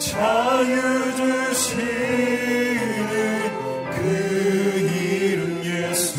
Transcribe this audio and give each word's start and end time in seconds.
자유 0.00 0.80
주시는 1.14 2.80
그 3.90 4.00
이름 4.96 5.62
예수 5.62 6.18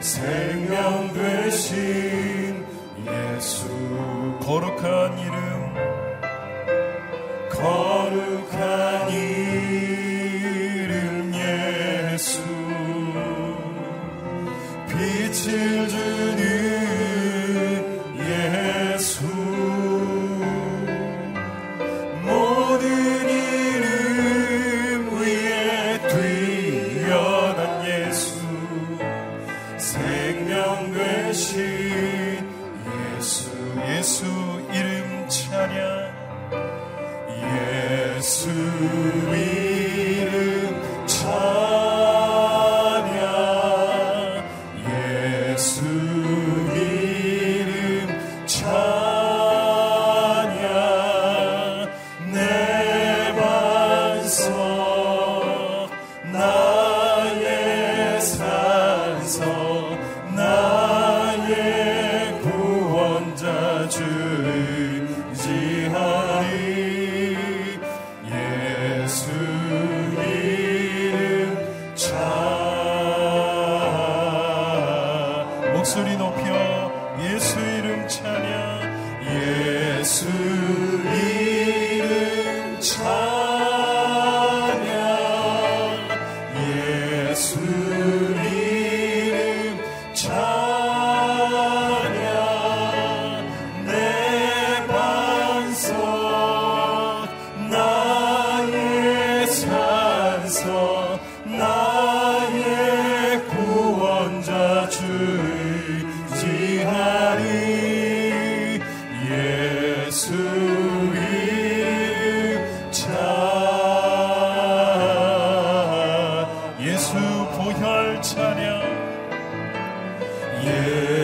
생명 0.00 1.12
되신 1.12 2.66
예수. 3.06 3.68
거룩한 4.40 5.16
이름 5.20 5.29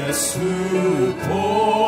예수 0.09 0.41
보 1.29 1.86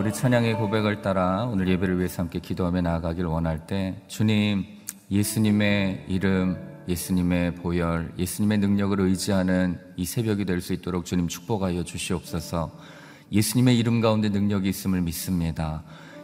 우리 0.00 0.14
찬양의 0.14 0.54
고백을 0.54 1.02
따라 1.02 1.44
오늘 1.44 1.68
예배를 1.68 1.98
위해서 1.98 2.22
함께 2.22 2.38
기도하며 2.38 2.80
나아가길 2.80 3.26
원할 3.26 3.66
때 3.66 4.00
주님 4.08 4.64
예수님의 5.10 6.06
이름 6.08 6.56
예수님의 6.88 7.56
보혈 7.56 8.14
예수님의 8.16 8.58
능력을 8.60 8.98
의지하는 8.98 9.78
이 9.96 10.06
새벽이 10.06 10.46
될 10.46 10.62
수 10.62 10.72
있도록 10.72 11.04
주님 11.04 11.28
축복하여 11.28 11.84
주시옵소서. 11.84 12.70
예수님의 13.30 13.78
이름 13.78 14.00
가운데 14.00 14.30
능력이 14.30 14.70
있음을 14.70 15.02
믿습니다. 15.02 15.82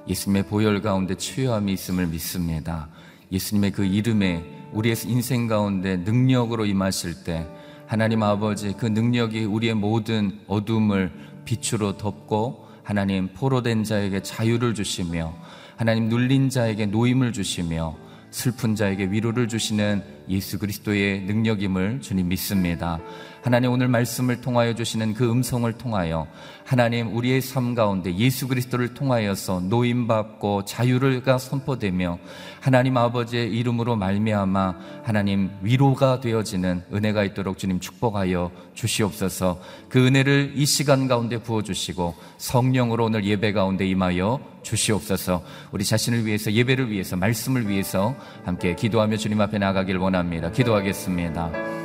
예수님의 0.08 0.44
보혈 0.44 0.80
가운데 0.80 1.14
치유함이 1.14 1.70
있음을 1.74 2.06
믿습니다. 2.06 2.88
예수님의 3.30 3.72
그 3.72 3.84
이름에 3.84 4.42
우리의 4.72 4.96
인생 5.04 5.48
가운데 5.48 5.98
능력으로 5.98 6.64
임하실 6.64 7.24
때 7.24 7.46
하나님 7.86 8.22
아버지 8.22 8.72
그 8.72 8.86
능력이 8.86 9.44
우리의 9.44 9.74
모든 9.74 10.40
어둠을 10.46 11.12
빛으로 11.44 11.98
덮고 11.98 12.65
하나님 12.86 13.26
포로된 13.34 13.82
자에게 13.82 14.22
자유를 14.22 14.74
주시며 14.74 15.34
하나님 15.74 16.08
눌린 16.08 16.50
자에게 16.50 16.86
노임을 16.86 17.32
주시며 17.32 17.96
슬픈 18.30 18.76
자에게 18.76 19.06
위로를 19.10 19.48
주시는 19.48 20.04
예수 20.28 20.56
그리스도의 20.60 21.22
능력임을 21.22 22.00
주님 22.00 22.28
믿습니다. 22.28 23.00
하나님 23.42 23.72
오늘 23.72 23.88
말씀을 23.88 24.40
통하여 24.40 24.76
주시는 24.76 25.14
그 25.14 25.28
음성을 25.28 25.70
통하여 25.72 26.28
하나님 26.66 27.14
우리의 27.16 27.40
삶 27.42 27.76
가운데 27.76 28.12
예수 28.16 28.48
그리스도를 28.48 28.92
통하여서 28.92 29.60
노임받고 29.60 30.64
자유를가 30.64 31.38
선포되며 31.38 32.18
하나님 32.60 32.96
아버지의 32.96 33.56
이름으로 33.56 33.94
말미암아 33.94 34.74
하나님 35.04 35.50
위로가 35.62 36.18
되어지는 36.18 36.82
은혜가 36.92 37.22
있도록 37.22 37.58
주님 37.58 37.78
축복하여 37.78 38.50
주시옵소서. 38.74 39.60
그 39.88 40.04
은혜를 40.04 40.54
이 40.56 40.66
시간 40.66 41.06
가운데 41.06 41.38
부어 41.38 41.62
주시고 41.62 42.16
성령으로 42.38 43.04
오늘 43.04 43.24
예배 43.24 43.52
가운데 43.52 43.86
임하여 43.86 44.40
주시옵소서. 44.64 45.44
우리 45.70 45.84
자신을 45.84 46.26
위해서 46.26 46.52
예배를 46.52 46.90
위해서 46.90 47.14
말씀을 47.14 47.68
위해서 47.68 48.16
함께 48.44 48.74
기도하며 48.74 49.18
주님 49.18 49.40
앞에 49.40 49.58
나가길 49.58 49.98
원합니다. 49.98 50.50
기도하겠습니다. 50.50 51.75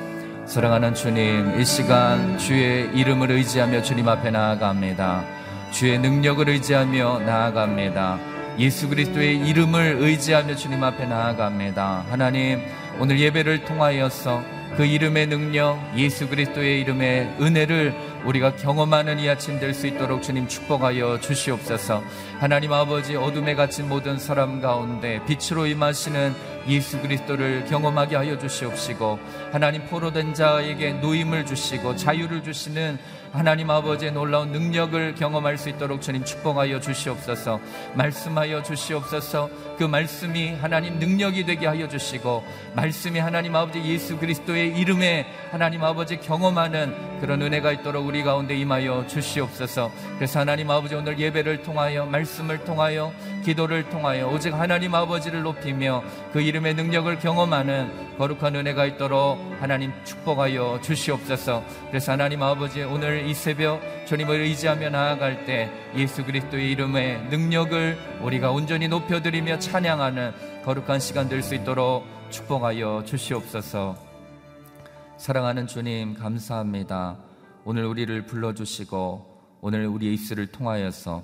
사랑하는 0.51 0.93
주님, 0.93 1.61
이 1.61 1.63
시간 1.63 2.37
주의 2.37 2.89
이름을 2.93 3.31
의지하며 3.31 3.83
주님 3.83 4.09
앞에 4.09 4.31
나아갑니다. 4.31 5.23
주의 5.71 5.97
능력을 5.97 6.49
의지하며 6.49 7.19
나아갑니다. 7.19 8.19
예수 8.59 8.89
그리스도의 8.89 9.47
이름을 9.47 9.95
의지하며 10.01 10.57
주님 10.57 10.83
앞에 10.83 11.05
나아갑니다. 11.05 12.03
하나님, 12.09 12.59
오늘 12.99 13.17
예배를 13.21 13.63
통하여서 13.63 14.43
그 14.77 14.85
이름의 14.85 15.27
능력, 15.27 15.79
예수 15.97 16.27
그리스도의 16.29 16.81
이름의 16.81 17.35
은혜를 17.41 17.93
우리가 18.25 18.55
경험하는 18.55 19.19
이 19.19 19.29
아침 19.29 19.59
될 19.59 19.73
수 19.73 19.87
있도록 19.87 20.21
주님 20.21 20.47
축복하여 20.47 21.19
주시옵소서. 21.19 22.03
하나님 22.39 22.71
아버지 22.71 23.15
어둠에 23.15 23.55
갇힌 23.55 23.89
모든 23.89 24.17
사람 24.17 24.61
가운데 24.61 25.19
빛으로 25.25 25.65
임하시는 25.65 26.33
예수 26.67 27.01
그리스도를 27.01 27.65
경험하게 27.65 28.15
하여 28.15 28.37
주시옵시고 28.37 29.19
하나님 29.51 29.85
포로된 29.87 30.33
자에게 30.33 30.93
노임을 30.93 31.45
주시고 31.45 31.95
자유를 31.95 32.43
주시는 32.43 32.99
하나님 33.31 33.69
아버지의 33.69 34.11
놀라운 34.11 34.51
능력을 34.51 35.15
경험할 35.15 35.57
수 35.57 35.69
있도록 35.69 36.01
주님 36.01 36.25
축복하여 36.25 36.81
주시옵소서. 36.81 37.61
말씀하여 37.95 38.61
주시옵소서. 38.61 39.49
그 39.77 39.85
말씀이 39.85 40.55
하나님 40.55 40.99
능력이 40.99 41.45
되게 41.45 41.65
하여 41.65 41.87
주시고 41.87 42.43
말씀이 42.75 43.19
하나님 43.19 43.55
아버지 43.55 43.81
예수 43.83 44.17
그리스도의 44.17 44.77
이름에 44.77 45.25
하나님 45.49 45.83
아버지 45.83 46.17
경험하는 46.17 47.19
그런 47.21 47.41
은혜가 47.41 47.71
있도록 47.71 48.05
우리 48.05 48.23
가운데 48.23 48.55
임하여 48.55 49.07
주시옵소서. 49.07 49.91
그래서 50.15 50.39
하나님 50.39 50.69
아버지 50.69 50.95
오늘 50.95 51.17
예배를 51.17 51.63
통하여 51.63 52.05
말씀을 52.05 52.63
통하여 52.65 53.13
기도를 53.45 53.89
통하여 53.89 54.27
오직 54.27 54.53
하나님 54.53 54.93
아버지를 54.93 55.41
높이며 55.41 56.03
그 56.33 56.41
이름의 56.41 56.75
능력을 56.75 57.17
경험하는 57.19 58.17
거룩한 58.17 58.55
은혜가 58.55 58.85
있도록 58.85 59.39
하나님 59.59 59.91
축복하여 60.03 60.79
주시옵소서. 60.83 61.63
그래서 61.89 62.11
하나님 62.11 62.43
아버지 62.43 62.83
오늘 62.83 63.20
이 63.21 63.33
새벽 63.33 63.81
주님을 64.05 64.41
의지하며 64.41 64.89
나아갈 64.89 65.45
때 65.45 65.71
예수 65.95 66.25
그리스도의 66.25 66.71
이름의 66.71 67.29
능력을 67.29 68.19
우리가 68.21 68.51
온전히 68.51 68.87
높여드리며 68.87 69.59
찬양하는 69.59 70.63
거룩한 70.65 70.99
시간 70.99 71.27
될 71.29 71.41
수 71.41 71.55
있도록 71.55 72.05
축복하여 72.29 73.03
주시옵소서. 73.05 73.95
사랑하는 75.17 75.67
주님 75.67 76.15
감사합니다. 76.15 77.17
오늘 77.65 77.85
우리를 77.85 78.25
불러주시고 78.25 79.59
오늘 79.61 79.85
우리의 79.85 80.13
입술을 80.15 80.47
통하여서 80.47 81.23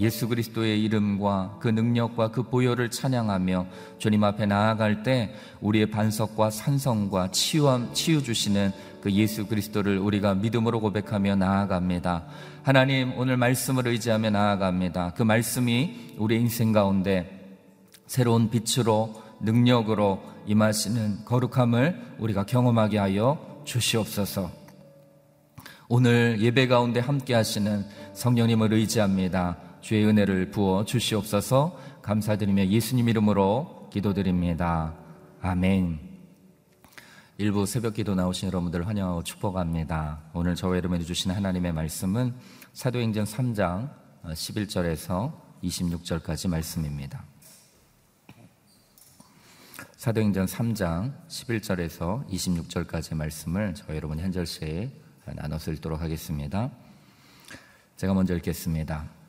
예수 0.00 0.28
그리스도의 0.28 0.82
이름과 0.84 1.58
그 1.60 1.68
능력과 1.68 2.30
그 2.30 2.42
보혈을 2.44 2.90
찬양하며 2.90 3.66
주님 3.98 4.24
앞에 4.24 4.46
나아갈 4.46 5.02
때 5.02 5.34
우리의 5.60 5.90
반석과 5.90 6.50
산성과 6.50 7.30
치유함, 7.30 7.92
치유 7.92 8.22
주시는 8.22 8.72
그 9.00 9.12
예수 9.12 9.46
그리스도를 9.46 9.98
우리가 9.98 10.34
믿음으로 10.34 10.80
고백하며 10.80 11.36
나아갑니다. 11.36 12.24
하나님 12.62 13.18
오늘 13.18 13.36
말씀을 13.36 13.86
의지하며 13.88 14.30
나아갑니다. 14.30 15.14
그 15.14 15.22
말씀이 15.22 16.14
우리 16.18 16.36
인생 16.36 16.72
가운데 16.72 17.58
새로운 18.06 18.50
빛으로 18.50 19.22
능력으로 19.40 20.22
임하시는 20.46 21.24
거룩함을 21.24 22.16
우리가 22.18 22.44
경험하게 22.44 22.98
하여 22.98 23.62
주시옵소서. 23.64 24.50
오늘 25.88 26.38
예배 26.40 26.68
가운데 26.68 27.00
함께 27.00 27.34
하시는 27.34 27.84
성령님을 28.14 28.72
의지합니다. 28.72 29.71
주의 29.82 30.06
은혜를 30.06 30.52
부어 30.52 30.84
주시옵소서 30.84 31.76
감사드리며 32.02 32.68
예수님 32.68 33.08
이름으로 33.08 33.90
기도드립니다. 33.92 34.94
아멘. 35.40 35.98
일부 37.38 37.66
새벽 37.66 37.94
기도 37.94 38.14
나오신 38.14 38.46
여러분들 38.46 38.86
환영하고 38.86 39.24
축복합니다. 39.24 40.22
오늘 40.34 40.54
저와 40.54 40.76
여러분이 40.76 41.04
주신 41.04 41.32
하나님의 41.32 41.72
말씀은 41.72 42.32
사도행전 42.72 43.24
3장 43.24 43.90
11절에서 44.24 45.32
26절까지 45.64 46.48
말씀입니다. 46.48 47.24
사도행전 49.96 50.46
3장 50.46 51.26
11절에서 51.26 52.28
26절까지 52.28 53.16
말씀을 53.16 53.74
저와 53.74 53.96
여러분이 53.96 54.22
한 54.22 54.30
절씩 54.30 54.90
나눠서 55.24 55.72
읽도록 55.72 56.00
하겠습니다. 56.00 56.70
제가 57.96 58.14
먼저 58.14 58.36
읽겠습니다. 58.36 59.21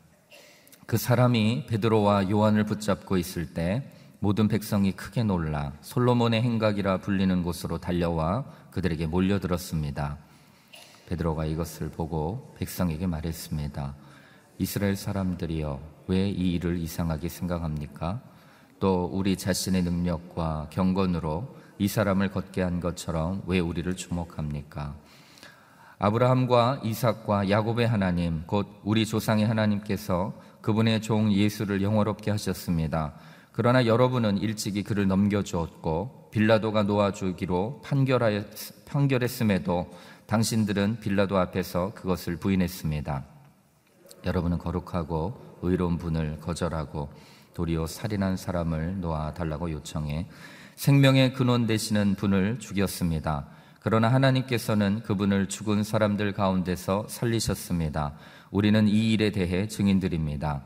그 0.85 0.97
사람이 0.97 1.65
베드로와 1.68 2.30
요한을 2.30 2.65
붙잡고 2.65 3.18
있을 3.18 3.53
때 3.53 3.89
모든 4.19 4.47
백성이 4.47 4.91
크게 4.94 5.24
놀라 5.24 5.74
솔로몬의 5.81 6.41
행각이라 6.41 6.97
불리는 6.97 7.44
곳으로 7.44 7.77
달려와 7.77 8.45
그들에게 8.71 9.07
몰려들었습니다. 9.07 10.18
베드로가 11.07 11.45
이것을 11.45 11.89
보고 11.89 12.53
백성에게 12.57 13.07
말했습니다. 13.07 13.95
이스라엘 14.59 14.95
사람들이여 14.95 15.80
왜 16.07 16.30
이 16.30 16.53
일을 16.53 16.77
이상하게 16.80 17.29
생각합니까? 17.29 18.21
또 18.79 19.09
우리 19.12 19.38
자신의 19.38 19.83
능력과 19.83 20.68
경건으로 20.69 21.56
이 21.79 21.88
사람을 21.88 22.31
걷게 22.31 22.62
한 22.62 22.79
것처럼 22.79 23.41
왜 23.47 23.59
우리를 23.59 23.95
주목합니까? 23.95 24.95
아브라함과 25.99 26.81
이삭과 26.83 27.50
야곱의 27.50 27.88
하나님, 27.88 28.43
곧 28.45 28.67
우리 28.83 29.05
조상의 29.05 29.45
하나님께서 29.45 30.33
그분의 30.62 31.01
종 31.01 31.31
예수를 31.31 31.81
영원롭게 31.81 32.31
하셨습니다. 32.31 33.13
그러나 33.51 33.85
여러분은 33.85 34.39
일찍이 34.39 34.83
그를 34.83 35.07
넘겨주었고 35.07 36.29
빌라도가 36.31 36.83
놓아주기로 36.83 37.81
판결하였, 37.83 38.85
판결했음에도 38.85 39.91
당신들은 40.25 41.00
빌라도 41.01 41.38
앞에서 41.38 41.93
그것을 41.93 42.38
부인했습니다. 42.38 43.25
여러분은 44.25 44.57
거룩하고 44.57 45.59
의로운 45.62 45.97
분을 45.97 46.39
거절하고 46.39 47.09
도리어 47.53 47.85
살인한 47.85 48.38
사람을 48.38 49.00
놓아 49.00 49.33
달라고 49.33 49.69
요청해 49.71 50.27
생명의 50.75 51.33
근원 51.33 51.67
되시는 51.67 52.15
분을 52.15 52.57
죽였습니다. 52.59 53.47
그러나 53.83 54.07
하나님께서는 54.07 55.01
그분을 55.01 55.49
죽은 55.49 55.83
사람들 55.83 56.31
가운데서 56.31 57.07
살리셨습니다. 57.09 58.13
우리는 58.49 58.87
이 58.87 59.11
일에 59.11 59.29
대해 59.29 59.67
증인들입니다. 59.67 60.63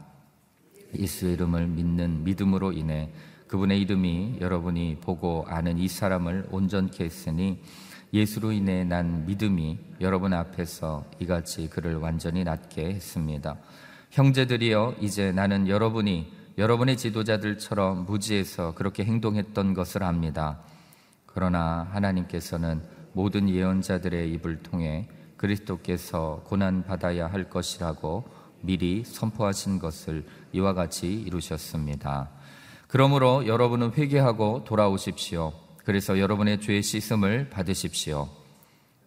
예수의 0.96 1.34
이름을 1.34 1.66
믿는 1.66 2.24
믿음으로 2.24 2.74
인해 2.74 3.10
그분의 3.48 3.82
이름이 3.82 4.38
여러분이 4.40 4.98
보고 5.02 5.46
아는 5.48 5.80
이 5.80 5.88
사람을 5.88 6.50
온전케 6.52 7.06
했으니 7.06 7.60
예수로 8.14 8.52
인해 8.52 8.84
난 8.84 9.26
믿음이 9.26 9.80
여러분 10.00 10.34
앞에서 10.34 11.04
이같이 11.20 11.72
그를 11.72 11.96
완전히 11.96 12.44
낫게 12.44 12.86
했습니다. 12.86 13.58
형제들이여 14.12 14.98
이제 15.02 15.32
나는 15.32 15.68
여러분이 15.68 16.32
여러분의 16.60 16.98
지도자들처럼 16.98 18.06
무지해서 18.06 18.76
그렇게 18.76 19.04
행동했던 19.06 19.74
것을 19.74 20.04
압니다. 20.04 20.60
그러나 21.26 21.88
하나님께서는 21.92 22.97
모든 23.18 23.50
예언자들의 23.50 24.32
입을 24.34 24.62
통해 24.62 25.10
그리스도께서 25.38 26.44
고난 26.46 26.84
받아야 26.84 27.26
할 27.26 27.50
것이라고 27.50 28.30
미리 28.62 29.04
선포하신 29.04 29.80
것을 29.80 30.24
이와 30.52 30.76
같이 30.76 31.12
이루셨습니다. 31.12 32.30
그러므로 32.88 33.48
여러분은 33.48 33.94
회개하고 33.94 34.66
돌아오십시오. 34.66 35.52
그래서 35.84 36.20
여러분의 36.20 36.62
죄의 36.62 36.84
씻음을 36.84 37.50
받으십시오. 37.50 38.30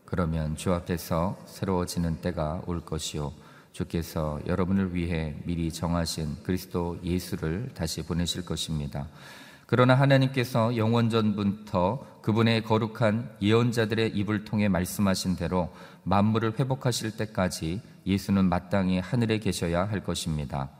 그러면 0.05 0.57
주 0.57 0.75
앞에서 0.75 1.39
새로워지는 1.47 2.21
때가 2.21 2.63
올 2.67 2.81
것이요. 2.81 3.33
주께서 3.71 4.41
여러분을 4.49 4.93
위해 4.93 5.37
미리 5.45 5.71
정하신 5.71 6.43
그리스도 6.43 6.99
예수를 7.05 7.71
다시 7.75 8.03
보내실 8.03 8.45
것입니다. 8.45 9.07
그러나 9.71 9.95
하나님께서 9.95 10.77
영원전부터 10.77 12.23
그분의 12.23 12.65
거룩한 12.65 13.37
예언자들의 13.41 14.17
입을 14.17 14.45
통해 14.45 14.67
말씀하신 14.67 15.37
대로 15.37 15.73
만물을 16.03 16.59
회복하실 16.59 17.17
때까지 17.17 17.81
예수는 18.05 18.47
마땅히 18.47 18.99
하늘에 18.99 19.39
계셔야 19.39 19.85
할 19.85 20.03
것입니다. 20.03 20.71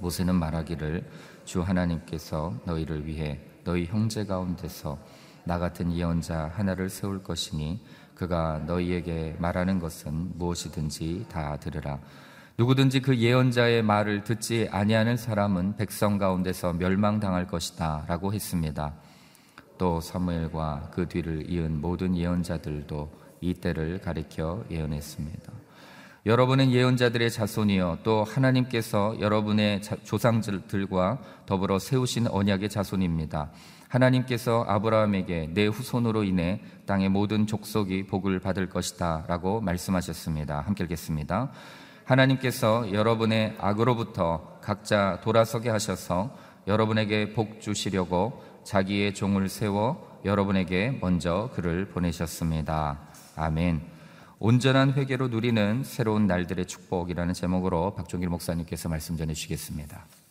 모세는 0.00 0.34
말하기를 0.34 1.08
주 1.46 1.62
하나님께서 1.62 2.52
너희를 2.66 3.06
위해 3.06 3.40
너희 3.64 3.86
형제 3.86 4.26
가운데서 4.26 4.98
나 5.44 5.58
같은 5.58 5.90
예언자 5.90 6.52
하나를 6.54 6.90
세울 6.90 7.22
것이니 7.22 7.82
그가 8.14 8.64
너희에게 8.66 9.36
말하는 9.38 9.78
것은 9.78 10.36
무엇이든지 10.36 11.24
다 11.30 11.56
들으라. 11.56 11.98
누구든지 12.56 13.00
그 13.00 13.18
예언자의 13.18 13.82
말을 13.82 14.22
듣지 14.22 14.68
아니하는 14.70 15.16
사람은 15.16 15.74
백성 15.76 16.18
가운데서 16.18 16.74
멸망당할 16.74 17.48
것이다라고 17.48 18.32
했습니다. 18.32 18.94
또 19.76 20.00
사무엘과 20.00 20.90
그 20.92 21.08
뒤를 21.08 21.50
이은 21.50 21.80
모든 21.80 22.16
예언자들도 22.16 23.10
이 23.40 23.54
때를 23.54 24.00
가리켜 24.00 24.64
예언했습니다. 24.70 25.52
여러분은 26.26 26.70
예언자들의 26.70 27.28
자손이요 27.28 27.98
또 28.04 28.22
하나님께서 28.22 29.16
여러분의 29.18 29.82
조상들과 29.82 31.18
더불어 31.46 31.80
세우신 31.80 32.28
언약의 32.28 32.68
자손입니다. 32.68 33.50
하나님께서 33.88 34.64
아브라함에게 34.68 35.50
내 35.54 35.66
후손으로 35.66 36.22
인해 36.22 36.60
땅의 36.86 37.08
모든 37.08 37.48
족속이 37.48 38.06
복을 38.06 38.38
받을 38.38 38.68
것이다라고 38.68 39.60
말씀하셨습니다. 39.60 40.60
함께 40.60 40.84
읽겠습니다. 40.84 41.50
하나님께서 42.04 42.92
여러분의 42.92 43.56
악으로부터 43.58 44.58
각자 44.60 45.20
돌아서게 45.22 45.70
하셔서 45.70 46.36
여러분에게 46.66 47.32
복 47.32 47.60
주시려고 47.60 48.42
자기의 48.64 49.14
종을 49.14 49.48
세워 49.48 50.20
여러분에게 50.24 50.98
먼저 51.00 51.50
그를 51.54 51.86
보내셨습니다. 51.88 52.98
아멘. 53.36 53.82
온전한 54.38 54.92
회개로 54.92 55.28
누리는 55.28 55.84
새로운 55.84 56.26
날들의 56.26 56.66
축복이라는 56.66 57.34
제목으로 57.34 57.94
박종길 57.94 58.28
목사님께서 58.28 58.88
말씀 58.88 59.16
전해 59.16 59.34
주시겠습니다. 59.34 60.23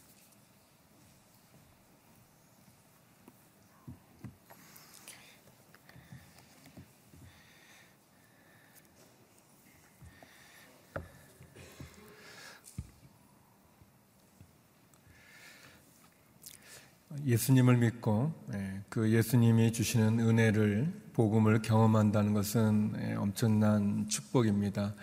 예수님을 17.25 17.77
믿고 17.77 18.33
예, 18.53 18.81
그 18.89 19.11
예수님이 19.11 19.71
주시는 19.71 20.19
은혜를 20.19 20.91
복음을 21.13 21.61
경험한다는 21.61 22.33
것은 22.33 22.93
예, 23.01 23.13
엄청난 23.13 24.07
축복입니다. 24.09 24.93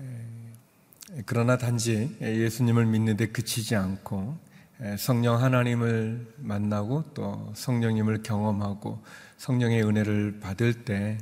예, 0.00 1.22
그러나 1.26 1.56
단지 1.56 2.16
예수님을 2.20 2.86
믿는데 2.86 3.28
그치지 3.28 3.76
않고 3.76 4.36
예, 4.82 4.96
성령 4.96 5.40
하나님을 5.42 6.34
만나고 6.38 7.04
또 7.14 7.52
성령님을 7.54 8.22
경험하고 8.22 9.02
성령의 9.36 9.84
은혜를 9.84 10.40
받을 10.40 10.84
때 10.84 11.18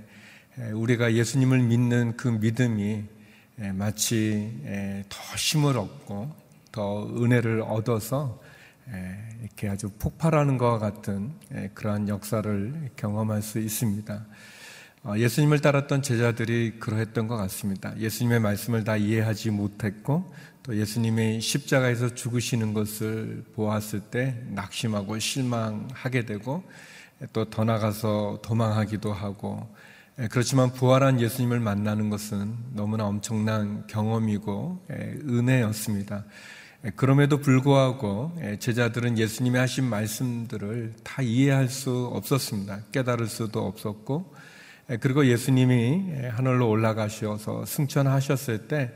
우리가 0.72 1.12
예수님을 1.12 1.60
믿는 1.60 2.16
그 2.16 2.28
믿음이 2.28 3.04
마치 3.75 5.04
더 5.10 5.36
힘을 5.36 5.76
얻고 5.76 6.34
더 6.72 7.06
은혜를 7.22 7.60
얻어서 7.60 8.40
이렇게 9.40 9.69
아주 9.69 9.90
폭발하는 9.99 10.59
것과 10.59 10.78
같은 10.78 11.33
그러한 11.75 12.09
역사를 12.09 12.90
경험할 12.97 13.43
수 13.43 13.59
있습니다. 13.59 14.26
어, 15.05 15.14
예수님을 15.16 15.61
따랐던 15.61 16.02
제자들이 16.02 16.81
그러했던 16.81 17.28
것 17.28 17.37
같습니다. 17.37 17.97
예수님의 17.97 18.40
말씀을 18.40 18.83
다 18.83 18.97
이해하지 18.97 19.50
못했고 19.50 20.33
또 20.64 20.76
예수님이 20.76 21.40
십자가에서 21.40 22.14
죽으시는 22.14 22.75
것을 22.75 23.45
보았을 23.55 24.00
때 24.00 24.43
낙심하고 24.49 25.21
실망하게 25.21 26.26
되고 26.26 26.64
또 27.33 27.45
더 27.45 27.64
나가서 27.64 28.40
도망하기도 28.43 29.12
하고 29.12 29.69
그렇지만 30.31 30.73
부활한 30.73 31.21
예수님을 31.21 31.61
만나는 31.61 32.11
것은 32.11 32.55
너무나 32.73 33.05
엄청난 33.07 33.87
경험이고 33.87 34.87
은혜였습니다. 34.90 36.25
예, 36.85 36.90
그럼에도 36.90 37.38
불구하고 37.38 38.33
예, 38.42 38.59
제자들은 38.59 39.18
예수님이 39.18 39.59
하신 39.59 39.85
말씀들을 39.85 40.95
다 41.02 41.23
이해할 41.23 41.68
수 41.68 42.11
없었습니다. 42.12 42.80
깨달을 42.92 43.26
수도 43.28 43.66
없었고, 43.66 44.35
예, 44.90 44.97
그리고 44.99 45.26
예수님이 45.26 46.28
하늘로 46.30 46.68
올라가셔서 46.68 47.64
승천하셨을 47.64 48.68
때 48.68 48.92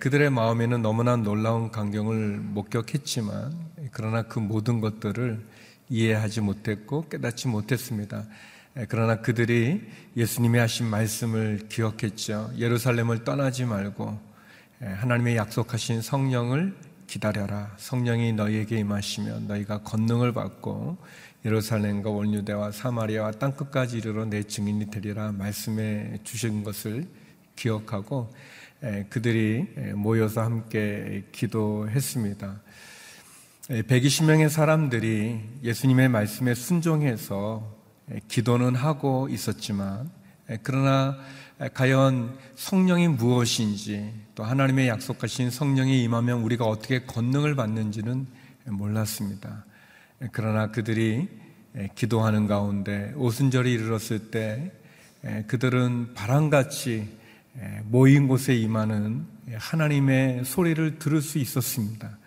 그들의 0.00 0.30
마음에는 0.30 0.82
너무나 0.82 1.16
놀라운 1.16 1.70
광경을 1.70 2.38
목격했지만, 2.38 3.54
그러나 3.92 4.22
그 4.22 4.38
모든 4.38 4.80
것들을 4.80 5.44
이해하지 5.88 6.40
못했고 6.40 7.08
깨닫지 7.08 7.48
못했습니다. 7.48 8.26
그러나 8.88 9.20
그들이 9.20 9.82
예수님이 10.16 10.58
하신 10.58 10.86
말씀을 10.86 11.68
기억했죠. 11.68 12.50
예루살렘을 12.58 13.24
떠나지 13.24 13.64
말고 13.64 14.18
하나님의 14.80 15.36
약속하신 15.36 16.02
성령을 16.02 16.76
기다려라. 17.08 17.72
성령이 17.78 18.34
너희에게 18.34 18.78
임하시면 18.78 19.48
너희가 19.48 19.82
권능을 19.82 20.32
받고 20.32 20.98
예루살렘과 21.44 22.10
원유대와 22.10 22.70
사마리아와 22.70 23.32
땅끝까지 23.32 23.96
이르러 23.98 24.26
내 24.26 24.42
증인이 24.42 24.90
되리라 24.90 25.32
말씀해 25.32 26.18
주신 26.22 26.62
것을 26.62 27.08
기억하고 27.56 28.32
그들이 29.08 29.66
모여서 29.96 30.42
함께 30.42 31.24
기도했습니다. 31.32 32.60
120명의 33.68 34.48
사람들이 34.48 35.40
예수님의 35.64 36.10
말씀에 36.10 36.54
순종해서 36.54 37.76
기도는 38.28 38.74
하고 38.74 39.28
있었지만 39.30 40.10
그러나 40.62 41.18
과연 41.74 42.38
성령이 42.54 43.08
무엇인지 43.08 44.12
또 44.36 44.44
하나님의 44.44 44.86
약속하신 44.88 45.50
성령이 45.50 46.04
임하면 46.04 46.42
우리가 46.42 46.64
어떻게 46.64 47.02
권능을 47.04 47.56
받는지는 47.56 48.26
몰랐습니다. 48.66 49.64
그러나 50.30 50.70
그들이 50.70 51.28
기도하는 51.96 52.46
가운데 52.46 53.12
오순절이 53.16 53.72
이르렀을 53.72 54.30
때 54.30 54.72
그들은 55.48 56.14
바람같이 56.14 57.08
모인 57.86 58.28
곳에 58.28 58.54
임하는 58.54 59.26
하나님의 59.52 60.44
소리를 60.44 61.00
들을 61.00 61.20
수 61.20 61.38
있었습니다. 61.38 62.18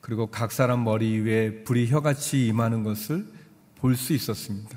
그리고 0.00 0.26
각 0.26 0.50
사람 0.50 0.82
머리 0.82 1.20
위에 1.20 1.62
불이 1.62 1.88
혀같이 1.88 2.48
임하는 2.48 2.82
것을 2.82 3.24
볼 3.76 3.94
수 3.94 4.12
있었습니다. 4.12 4.76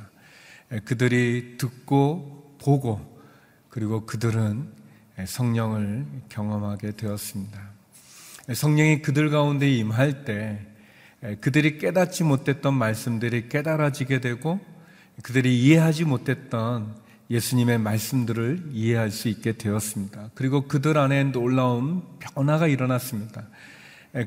그들이 0.83 1.57
듣고 1.57 2.55
보고 2.59 3.14
그리고 3.75 4.05
그들은 4.05 4.69
성령을 5.25 6.05
경험하게 6.29 6.91
되었습니다. 6.91 7.59
성령이 8.53 9.01
그들 9.01 9.29
가운데 9.29 9.69
임할 9.69 10.23
때 10.23 10.65
그들이 11.41 11.77
깨닫지 11.77 12.23
못했던 12.23 12.73
말씀들이 12.73 13.49
깨달아지게 13.49 14.21
되고 14.21 14.61
그들이 15.23 15.61
이해하지 15.61 16.05
못했던 16.05 16.95
예수님의 17.29 17.79
말씀들을 17.79 18.69
이해할 18.71 19.11
수 19.11 19.27
있게 19.27 19.57
되었습니다. 19.57 20.29
그리고 20.35 20.69
그들 20.69 20.97
안에 20.97 21.25
놀라운 21.25 22.01
변화가 22.19 22.67
일어났습니다. 22.67 23.43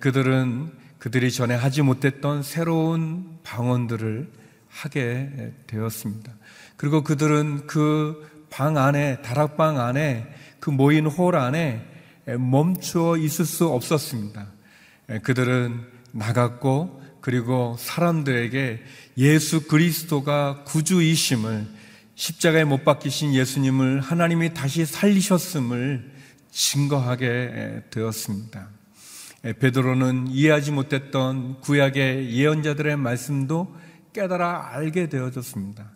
그들은 0.01 0.73
그들이 0.99 1.33
전에 1.33 1.55
하지 1.55 1.81
못했던 1.81 2.43
새로운 2.43 3.39
방언들을 3.45 4.31
하게 4.69 5.55
되었습니다. 5.67 6.35
그리고 6.77 7.03
그들은 7.03 7.67
그 7.67 8.37
방 8.51 8.77
안에, 8.77 9.23
다락방 9.23 9.81
안에, 9.81 10.27
그 10.61 10.71
모인 10.71 11.07
홀 11.07 11.37
안에 11.37 11.85
멈추어 12.39 13.17
있을 13.17 13.45
수 13.45 13.67
없었습니다. 13.67 14.47
그들은 15.23 15.81
나갔고, 16.13 17.03
그리고 17.21 17.77
사람들에게 17.79 18.83
예수 19.19 19.67
그리스도가 19.67 20.65
구주이심을, 20.65 21.67
십자가에 22.15 22.65
못 22.65 22.85
박히신 22.85 23.35
예수님을 23.35 24.01
하나님이 24.01 24.55
다시 24.55 24.85
살리셨음을 24.85 26.13
증거하게 26.51 27.83
되었습니다. 27.91 28.69
베드로는 29.61 30.29
이해하지 30.29 30.73
못했던 30.73 31.61
구약의 31.61 32.33
예언자들의 32.33 32.97
말씀도 32.97 33.77
깨달아 34.13 34.71
알게 34.75 35.09
되어졌습니다. 35.09 35.91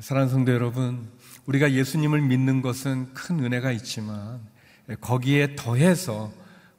사랑하는 0.00 0.32
성도 0.32 0.52
여러분, 0.52 1.10
우리가 1.46 1.72
예수님을 1.72 2.20
믿는 2.22 2.60
것은 2.60 3.12
큰 3.14 3.40
은혜가 3.40 3.72
있지만 3.72 4.40
거기에 5.00 5.56
더해서 5.56 6.32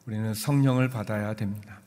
우리는 0.06 0.34
성령을 0.34 0.90
받아야 0.90 1.34
됩니다. 1.34 1.80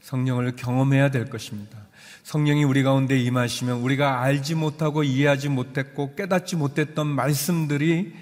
성령을 0.00 0.56
경험해야 0.56 1.10
될 1.10 1.28
것입니다. 1.28 1.78
성령이 2.22 2.64
우리 2.64 2.82
가운데 2.82 3.18
임하시면 3.18 3.78
우리가 3.78 4.20
알지 4.22 4.54
못하고 4.54 5.02
이해하지 5.02 5.48
못했고 5.48 6.14
깨닫지 6.14 6.56
못했던 6.56 7.06
말씀들이 7.06 8.14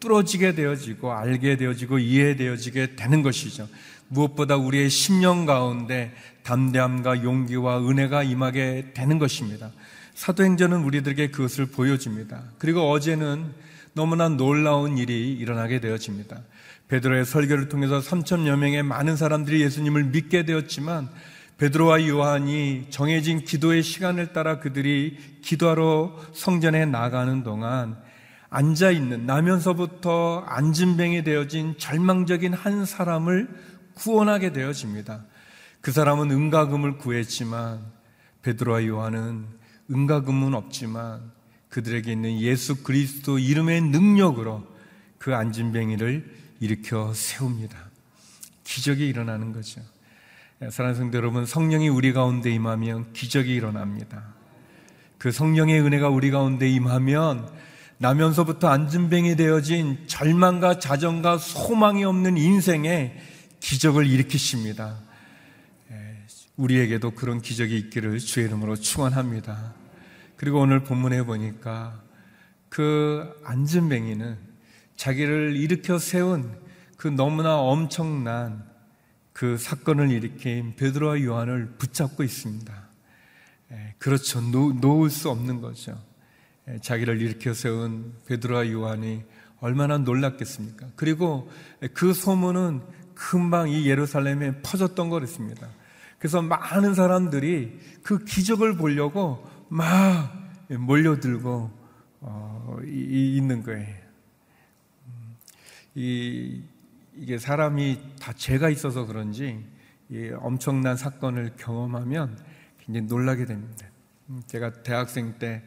뚫어지게 0.00 0.54
되어지고 0.54 1.12
알게 1.12 1.56
되어지고 1.56 1.98
이해되어지게 1.98 2.96
되는 2.96 3.22
것이죠. 3.22 3.68
무엇보다 4.08 4.56
우리의 4.56 4.90
심령 4.90 5.46
가운데 5.46 6.12
담대함과 6.42 7.22
용기와 7.22 7.78
은혜가 7.88 8.22
임하게 8.24 8.92
되는 8.94 9.18
것입니다. 9.18 9.70
사도행전은 10.20 10.84
우리들에게 10.84 11.30
그것을 11.30 11.64
보여줍니다. 11.64 12.42
그리고 12.58 12.90
어제는 12.90 13.54
너무나 13.94 14.28
놀라운 14.28 14.98
일이 14.98 15.32
일어나게 15.32 15.80
되어집니다. 15.80 16.42
베드로의 16.88 17.24
설교를 17.24 17.70
통해서 17.70 18.00
3천여 18.00 18.58
명의 18.58 18.82
많은 18.82 19.16
사람들이 19.16 19.62
예수님을 19.62 20.04
믿게 20.04 20.44
되었지만 20.44 21.08
베드로와 21.56 22.06
요한이 22.06 22.88
정해진 22.90 23.46
기도의 23.46 23.82
시간을 23.82 24.34
따라 24.34 24.60
그들이 24.60 25.16
기도하러 25.40 26.14
성전에 26.34 26.84
나가는 26.84 27.42
동안 27.42 27.96
앉아 28.50 28.90
있는 28.90 29.24
나면서부터 29.24 30.44
안진뱅이 30.46 31.24
되어진 31.24 31.78
절망적인 31.78 32.52
한 32.52 32.84
사람을 32.84 33.48
구원하게 33.94 34.52
되어집니다. 34.52 35.24
그 35.80 35.92
사람은 35.92 36.30
은가금을 36.30 36.98
구했지만 36.98 37.80
베드로와 38.42 38.86
요한은 38.86 39.59
은가금은 39.90 40.54
없지만 40.54 41.32
그들에게 41.68 42.12
있는 42.12 42.40
예수 42.40 42.82
그리스도 42.82 43.38
이름의 43.38 43.82
능력으로 43.82 44.66
그 45.18 45.34
안진뱅이를 45.34 46.34
일으켜 46.60 47.12
세웁니다. 47.14 47.76
기적이 48.64 49.08
일어나는 49.08 49.52
거죠. 49.52 49.80
사랑하는 50.70 50.94
성도 50.94 51.16
여러분, 51.16 51.46
성령이 51.46 51.88
우리 51.88 52.12
가운데 52.12 52.50
임하면 52.50 53.12
기적이 53.12 53.54
일어납니다. 53.54 54.34
그 55.18 55.32
성령의 55.32 55.80
은혜가 55.80 56.08
우리 56.08 56.30
가운데 56.30 56.68
임하면 56.68 57.50
나면서부터 57.98 58.68
안진뱅이 58.68 59.36
되어진 59.36 60.06
절망과 60.06 60.78
자정과 60.78 61.38
소망이 61.38 62.04
없는 62.04 62.36
인생에 62.36 63.20
기적을 63.60 64.06
일으키십니다. 64.06 64.98
우리에게도 66.56 67.12
그런 67.12 67.40
기적이 67.40 67.78
있기를 67.78 68.18
주의 68.18 68.46
이름으로 68.46 68.76
축원합니다. 68.76 69.79
그리고 70.40 70.60
오늘 70.60 70.82
본문에 70.82 71.24
보니까 71.24 72.00
그 72.70 73.30
안진뱅이는 73.44 74.38
자기를 74.96 75.54
일으켜 75.54 75.98
세운 75.98 76.50
그 76.96 77.08
너무나 77.08 77.58
엄청난 77.58 78.64
그 79.34 79.58
사건을 79.58 80.10
일으킨 80.10 80.76
베드로와 80.76 81.20
요한을 81.20 81.74
붙잡고 81.76 82.22
있습니다. 82.22 82.72
그렇죠. 83.98 84.40
놓, 84.40 84.72
놓을 84.80 85.10
수 85.10 85.28
없는 85.28 85.60
거죠. 85.60 86.02
자기를 86.80 87.20
일으켜 87.20 87.52
세운 87.52 88.14
베드로와 88.24 88.70
요한이 88.70 89.22
얼마나 89.60 89.98
놀랐겠습니까? 89.98 90.86
그리고 90.96 91.50
그 91.92 92.14
소문은 92.14 92.80
금방 93.12 93.68
이 93.68 93.86
예루살렘에 93.86 94.62
퍼졌던 94.62 95.10
거랬습니다. 95.10 95.68
그래서 96.18 96.40
많은 96.40 96.94
사람들이 96.94 97.78
그 98.02 98.24
기적을 98.24 98.78
보려고 98.78 99.49
막 99.70 100.50
몰려들고 100.68 101.70
어, 102.20 102.78
이, 102.84 103.36
있는 103.36 103.62
거예요. 103.62 103.96
음, 105.06 105.36
이, 105.94 106.62
이게 107.16 107.38
사람이 107.38 108.16
다 108.20 108.32
죄가 108.32 108.68
있어서 108.68 109.06
그런지 109.06 109.64
엄청난 110.40 110.96
사건을 110.96 111.54
경험하면 111.56 112.38
굉장히 112.78 113.06
놀라게 113.06 113.46
됩니다. 113.46 113.86
음, 114.28 114.42
제가 114.46 114.82
대학생 114.82 115.38
때 115.38 115.62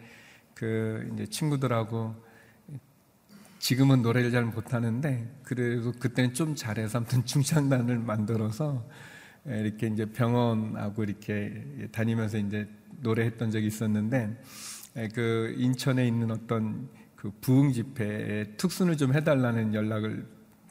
그 0.54 1.10
이제 1.14 1.26
친구들하고 1.26 2.16
지금은 3.60 4.02
노래를 4.02 4.32
잘 4.32 4.46
못하는데 4.46 5.40
그래도 5.44 5.92
그때는 5.94 6.34
좀 6.34 6.56
잘해서 6.56 7.00
아무튼 7.00 7.24
중창단을 7.26 8.00
만들어서 8.00 8.88
이렇게 9.46 9.88
이제 9.88 10.06
병원하고 10.06 11.04
이렇게 11.04 11.66
다니면서 11.92 12.38
이제 12.38 12.68
노래했던 13.02 13.52
적이 13.52 13.68
있었는데 13.68 14.42
그 15.14 15.54
인천에 15.58 16.08
있는 16.08 16.32
어떤 16.32 16.90
그 17.16 17.32
부흥 17.42 17.72
집회에 17.72 18.56
특순을 18.58 18.98
좀 18.98 19.14
해달라는 19.14 19.74
연락을 19.74 20.26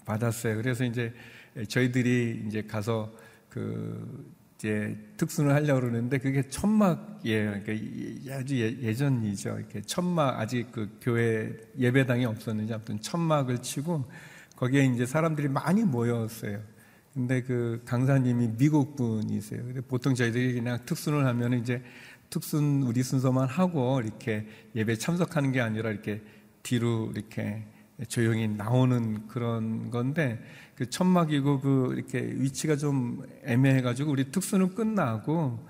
받았어요. 0.04 0.56
그래서 0.56 0.84
이제 0.84 1.12
저희들이 1.68 2.44
이제 2.46 2.62
가서 2.62 3.12
그 3.48 4.32
이제 4.56 4.96
특순을 5.16 5.52
하려고 5.52 5.80
그러는데 5.80 6.18
그게 6.18 6.48
천막이에요. 6.48 7.62
그러니까 7.64 8.34
아주 8.34 8.56
예, 8.58 8.94
전이죠 8.94 9.58
이렇게 9.58 9.82
천막 9.82 10.38
아직 10.38 10.70
그 10.70 10.98
교회 11.00 11.52
예배당이 11.78 12.24
없었는지 12.24 12.72
아무튼 12.72 13.00
천막을 13.00 13.58
치고 13.58 14.04
거기에 14.56 14.84
이제 14.84 15.04
사람들이 15.04 15.48
많이 15.48 15.82
모였어요. 15.82 16.60
근데 17.14 17.42
그 17.42 17.82
강사님이 17.84 18.56
미국 18.56 18.96
분이세요. 18.96 19.62
보통 19.86 20.14
저희들이 20.14 20.54
그냥 20.54 20.78
특순을 20.86 21.26
하면 21.26 21.54
이제 21.60 21.82
특순 22.30 22.82
우리 22.84 23.02
순서만 23.02 23.48
하고 23.48 24.00
이렇게 24.00 24.46
예배 24.74 24.96
참석하는 24.96 25.52
게 25.52 25.60
아니라 25.60 25.90
이렇게 25.90 26.22
뒤로 26.62 27.12
이렇게 27.14 27.66
조용히 28.08 28.48
나오는 28.48 29.26
그런 29.28 29.90
건데 29.90 30.42
그 30.74 30.88
천막이고 30.88 31.60
그 31.60 31.92
이렇게 31.94 32.18
위치가 32.20 32.76
좀 32.76 33.22
애매해가지고 33.44 34.10
우리 34.10 34.30
특수는 34.30 34.74
끝나고 34.74 35.68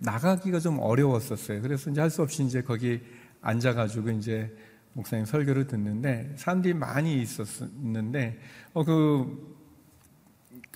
나가기가 0.00 0.58
좀 0.60 0.78
어려웠었어요. 0.78 1.62
그래서 1.62 1.90
이제 1.90 2.00
할 2.02 2.10
수 2.10 2.20
없이 2.20 2.44
이제 2.44 2.60
거기 2.60 3.00
앉아가지고 3.40 4.10
이제 4.10 4.54
목사님 4.92 5.24
설교를 5.24 5.66
듣는데 5.66 6.34
사람들이 6.36 6.74
많이 6.74 7.22
있었는데 7.22 8.38
어 8.74 8.84
그 8.84 9.55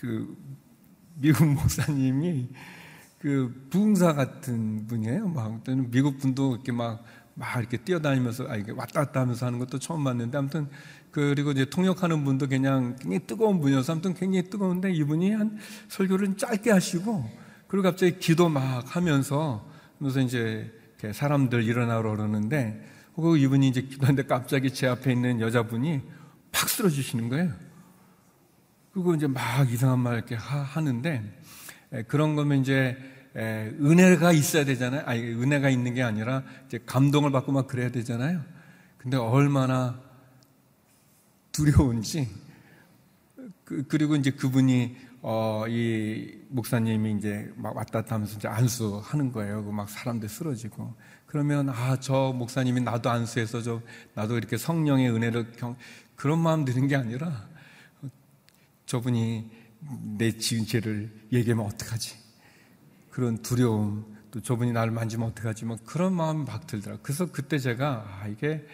그 0.00 0.36
미국 1.16 1.46
목사님이 1.52 2.48
그 3.18 3.66
부흥사 3.70 4.14
같은 4.14 4.86
분이에요. 4.86 5.28
막 5.28 5.62
미국 5.90 6.18
분도 6.18 6.54
이렇게 6.54 6.72
막 6.72 7.04
막 7.40 7.58
이렇게 7.58 7.78
뛰어다니면서 7.78 8.48
아 8.48 8.56
이게 8.56 8.70
왔다 8.72 9.04
갔다 9.04 9.20
하면서 9.20 9.46
하는 9.46 9.58
것도 9.58 9.78
처음 9.78 10.04
봤는데 10.04 10.36
아무튼 10.36 10.68
그리고 11.10 11.52
이제 11.52 11.64
통역하는 11.64 12.22
분도 12.22 12.46
그냥 12.46 12.96
굉장히 12.96 13.26
뜨거운 13.26 13.60
분이어서 13.60 13.92
아무튼 13.92 14.12
굉장히 14.12 14.50
뜨거운데 14.50 14.92
이분이 14.92 15.32
한 15.32 15.58
설교를 15.88 16.36
짧게 16.36 16.70
하시고 16.70 17.28
그리고 17.66 17.84
갑자기 17.84 18.18
기도 18.18 18.50
막 18.50 18.94
하면서 18.94 19.66
그래서 19.98 20.20
이제 20.20 20.70
사람들 21.12 21.64
일어나러 21.64 22.10
그러는데 22.10 22.86
그 23.16 23.38
이분이 23.38 23.68
이제 23.68 23.82
기도하는데 23.82 24.26
갑자기 24.26 24.72
제 24.72 24.86
앞에 24.86 25.10
있는 25.10 25.40
여자분이 25.40 26.02
팍 26.52 26.68
쓰러지시는 26.68 27.30
거예요. 27.30 27.52
그리고 28.92 29.14
이제 29.14 29.26
막 29.26 29.70
이상한 29.70 30.00
말 30.00 30.14
이렇게 30.14 30.34
하, 30.34 30.80
는데 30.80 31.22
그런 32.08 32.34
거면 32.34 32.60
이제 32.60 32.96
에, 33.36 33.68
은혜가 33.80 34.32
있어야 34.32 34.64
되잖아요. 34.64 35.02
아니, 35.06 35.22
은혜가 35.22 35.70
있는 35.70 35.94
게 35.94 36.02
아니라 36.02 36.42
이제 36.66 36.80
감동을 36.84 37.30
받고 37.30 37.52
막 37.52 37.68
그래야 37.68 37.90
되잖아요. 37.90 38.42
근데 38.98 39.16
얼마나 39.16 40.00
두려운지 41.52 42.28
그, 43.64 43.96
리고 43.96 44.16
이제 44.16 44.32
그분이 44.32 44.96
어, 45.22 45.64
이 45.68 46.40
목사님이 46.48 47.14
이제 47.18 47.52
막 47.56 47.76
왔다 47.76 48.00
갔다 48.00 48.16
하면서 48.16 48.36
이제 48.36 48.48
안수하는 48.48 49.30
거예요. 49.30 49.64
그막 49.64 49.88
사람들 49.88 50.28
쓰러지고. 50.28 50.94
그러면 51.26 51.68
아, 51.68 51.96
저 52.00 52.34
목사님이 52.34 52.80
나도 52.80 53.10
안수해서 53.10 53.62
저 53.62 53.80
나도 54.14 54.38
이렇게 54.38 54.56
성령의 54.56 55.10
은혜를 55.10 55.52
경 55.52 55.76
그런 56.16 56.40
마음 56.40 56.64
드는 56.64 56.88
게 56.88 56.96
아니라 56.96 57.48
저분이 58.90 59.48
내 60.18 60.32
지은 60.36 60.66
죄를 60.66 61.12
얘기하면 61.32 61.64
어떡하지? 61.64 62.16
그런 63.10 63.40
두려움, 63.40 64.16
또 64.32 64.42
저분이 64.42 64.72
나를 64.72 64.90
만지면 64.90 65.28
어떡하지? 65.28 65.64
뭐 65.64 65.76
그런 65.84 66.12
마음이 66.12 66.44
막 66.44 66.66
들더라고요. 66.66 67.00
그래서 67.04 67.26
그때 67.30 67.60
제가, 67.60 68.04
아, 68.20 68.26
이게, 68.26 68.66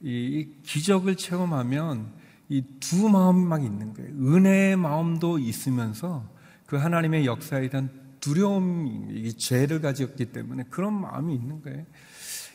이, 0.00 0.48
기적을 0.62 1.16
체험하면 1.16 2.10
이 2.48 2.62
두 2.80 3.10
마음이 3.10 3.44
막 3.44 3.62
있는 3.62 3.92
거예요. 3.92 4.10
은혜의 4.10 4.76
마음도 4.76 5.38
있으면서 5.38 6.26
그 6.64 6.76
하나님의 6.76 7.26
역사에 7.26 7.68
대한 7.68 7.90
두려움, 8.18 9.10
이 9.10 9.34
죄를 9.34 9.82
가졌기 9.82 10.32
때문에 10.32 10.64
그런 10.70 10.98
마음이 10.98 11.34
있는 11.34 11.60
거예요. 11.60 11.84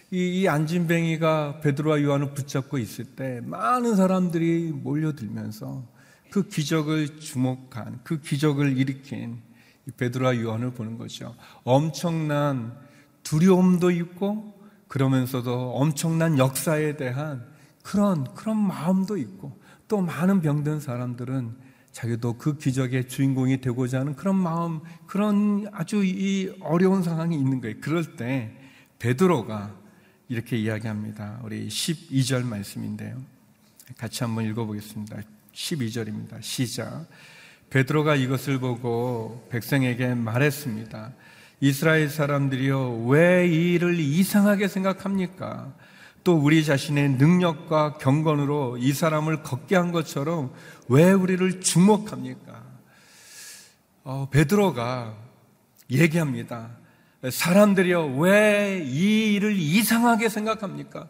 이, 0.09 0.41
이 0.41 0.47
안진뱅이가 0.47 1.59
베드로와 1.61 2.01
요한을 2.01 2.33
붙잡고 2.33 2.79
있을 2.79 3.05
때 3.05 3.41
많은 3.43 3.95
사람들이 3.95 4.71
몰려들면서 4.71 5.94
그 6.35 6.49
기적을 6.49 7.21
주목한, 7.21 8.01
그 8.03 8.19
기적을 8.19 8.75
일으킨 8.75 9.37
베드로와 9.95 10.35
요한을 10.41 10.71
보는 10.71 10.97
거죠. 10.97 11.33
엄청난 11.63 12.77
두려움도 13.23 13.89
있고 13.91 14.53
그러면서도 14.89 15.75
엄청난 15.75 16.37
역사에 16.37 16.97
대한 16.97 17.45
그런 17.83 18.25
그런 18.33 18.57
마음도 18.57 19.15
있고 19.15 19.57
또 19.87 20.01
많은 20.01 20.41
병든 20.41 20.81
사람들은 20.81 21.55
자기도 21.93 22.33
그 22.33 22.57
기적의 22.57 23.07
주인공이 23.07 23.61
되고자 23.61 24.01
하는 24.01 24.17
그런 24.17 24.35
마음, 24.35 24.81
그런 25.07 25.69
아주 25.71 26.03
이 26.03 26.53
어려운 26.59 27.01
상황이 27.01 27.37
있는 27.37 27.61
거예요. 27.61 27.77
그럴 27.79 28.17
때 28.17 28.51
베드로가 28.99 29.73
이렇게 30.27 30.57
이야기합니다. 30.57 31.39
우리 31.45 31.69
12절 31.69 32.43
말씀인데요. 32.43 33.21
같이 33.97 34.25
한번 34.25 34.43
읽어보겠습니다. 34.43 35.34
12절입니다. 35.55 36.41
시작. 36.41 37.07
베드로가 37.69 38.15
이것을 38.15 38.59
보고 38.59 39.47
백성에게 39.49 40.13
말했습니다. 40.13 41.13
이스라엘 41.61 42.09
사람들이요, 42.09 43.05
왜이 43.05 43.73
일을 43.73 43.99
이상하게 43.99 44.67
생각합니까? 44.67 45.73
또 46.23 46.35
우리 46.35 46.65
자신의 46.65 47.11
능력과 47.11 47.97
경건으로 47.97 48.77
이 48.79 48.93
사람을 48.93 49.43
걷게 49.43 49.75
한 49.75 49.91
것처럼 49.91 50.53
왜 50.89 51.11
우리를 51.11 51.61
주목합니까? 51.61 52.63
어, 54.03 54.27
베드로가 54.29 55.15
얘기합니다. 55.89 56.71
사람들이요, 57.29 58.17
왜이 58.17 59.33
일을 59.35 59.55
이상하게 59.55 60.29
생각합니까? 60.29 61.07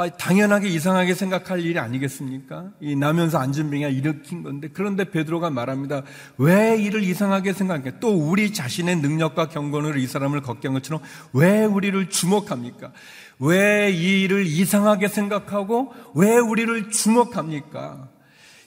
아, 0.00 0.08
당연하게 0.08 0.68
이상하게 0.68 1.12
생각할 1.12 1.60
일이 1.60 1.78
아니겠습니까? 1.78 2.70
이 2.80 2.96
나면서 2.96 3.36
안전병이 3.36 3.82
일으킨 3.94 4.42
건데 4.42 4.70
그런데 4.72 5.04
베드로가 5.04 5.50
말합니다. 5.50 6.04
왜 6.38 6.80
이를 6.80 7.02
이상하게 7.04 7.52
생각해? 7.52 8.00
또 8.00 8.08
우리 8.16 8.54
자신의 8.54 8.96
능력과 8.96 9.50
경건으로 9.50 9.98
이 9.98 10.06
사람을 10.06 10.40
한 10.42 10.72
것처럼 10.72 11.02
왜 11.34 11.64
우리를 11.66 12.08
주목합니까? 12.08 12.92
왜 13.40 13.90
이 13.92 14.22
일을 14.22 14.46
이상하게 14.46 15.08
생각하고 15.08 15.92
왜 16.14 16.38
우리를 16.38 16.90
주목합니까? 16.90 18.08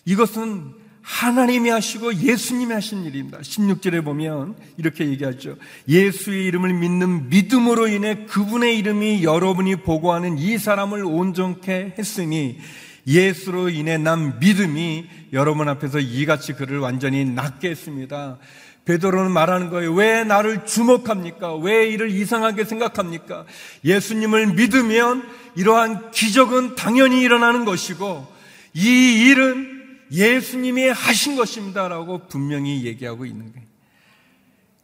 이것은 0.06 0.83
하나님이 1.04 1.70
하시고 1.70 2.16
예수님이 2.16 2.74
하신 2.74 3.04
일입니다. 3.04 3.40
16절에 3.40 4.04
보면 4.06 4.56
이렇게 4.78 5.06
얘기하죠. 5.06 5.58
예수의 5.88 6.46
이름을 6.46 6.74
믿는 6.74 7.30
믿음으로 7.30 7.88
인해 7.90 8.26
그분의 8.26 8.78
이름이 8.80 9.24
여러분이 9.24 9.78
보고하는 9.78 10.38
이 10.38 10.58
사람을 10.58 11.04
온전케 11.04 11.96
했으니 12.00 12.58
예수로 13.06 13.70
인해 13.70 13.98
난 13.98 14.40
믿음이 14.40 15.06
여러분 15.34 15.68
앞에서 15.68 16.00
이같이 16.00 16.54
그를 16.54 16.80
완전히 16.80 17.26
낫게 17.26 17.70
했습니다. 17.70 18.38
베드로는 18.86 19.32
말하는 19.32 19.70
거예요. 19.70 19.94
왜 19.94 20.24
나를 20.24 20.66
주목합니까? 20.66 21.56
왜 21.56 21.88
이를 21.88 22.12
이상하게 22.12 22.64
생각합니까? 22.64 23.46
예수님을 23.84 24.54
믿으면 24.54 25.28
이러한 25.56 26.12
기적은 26.12 26.76
당연히 26.76 27.22
일어나는 27.22 27.66
것이고 27.66 28.26
이 28.74 29.28
일은 29.30 29.73
예수님이 30.14 30.90
하신 30.90 31.36
것입니다라고 31.36 32.28
분명히 32.28 32.86
얘기하고 32.86 33.26
있는 33.26 33.52
거예요. 33.52 33.68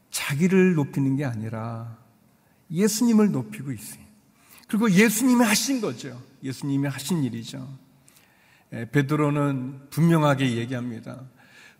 자기를 0.09 0.73
높이는 0.73 1.15
게 1.15 1.23
아니라 1.23 1.97
예수님을 2.71 3.31
높이고 3.31 3.71
있어요. 3.71 4.01
그리고 4.67 4.91
예수님이 4.91 5.43
하신 5.43 5.81
거죠. 5.81 6.19
예수님이 6.43 6.87
하신 6.87 7.23
일이죠. 7.23 7.67
베드로는 8.91 9.89
분명하게 9.89 10.57
얘기합니다. 10.57 11.21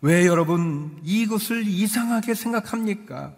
왜 0.00 0.26
여러분 0.26 0.98
이것을 1.04 1.66
이상하게 1.66 2.34
생각합니까? 2.34 3.34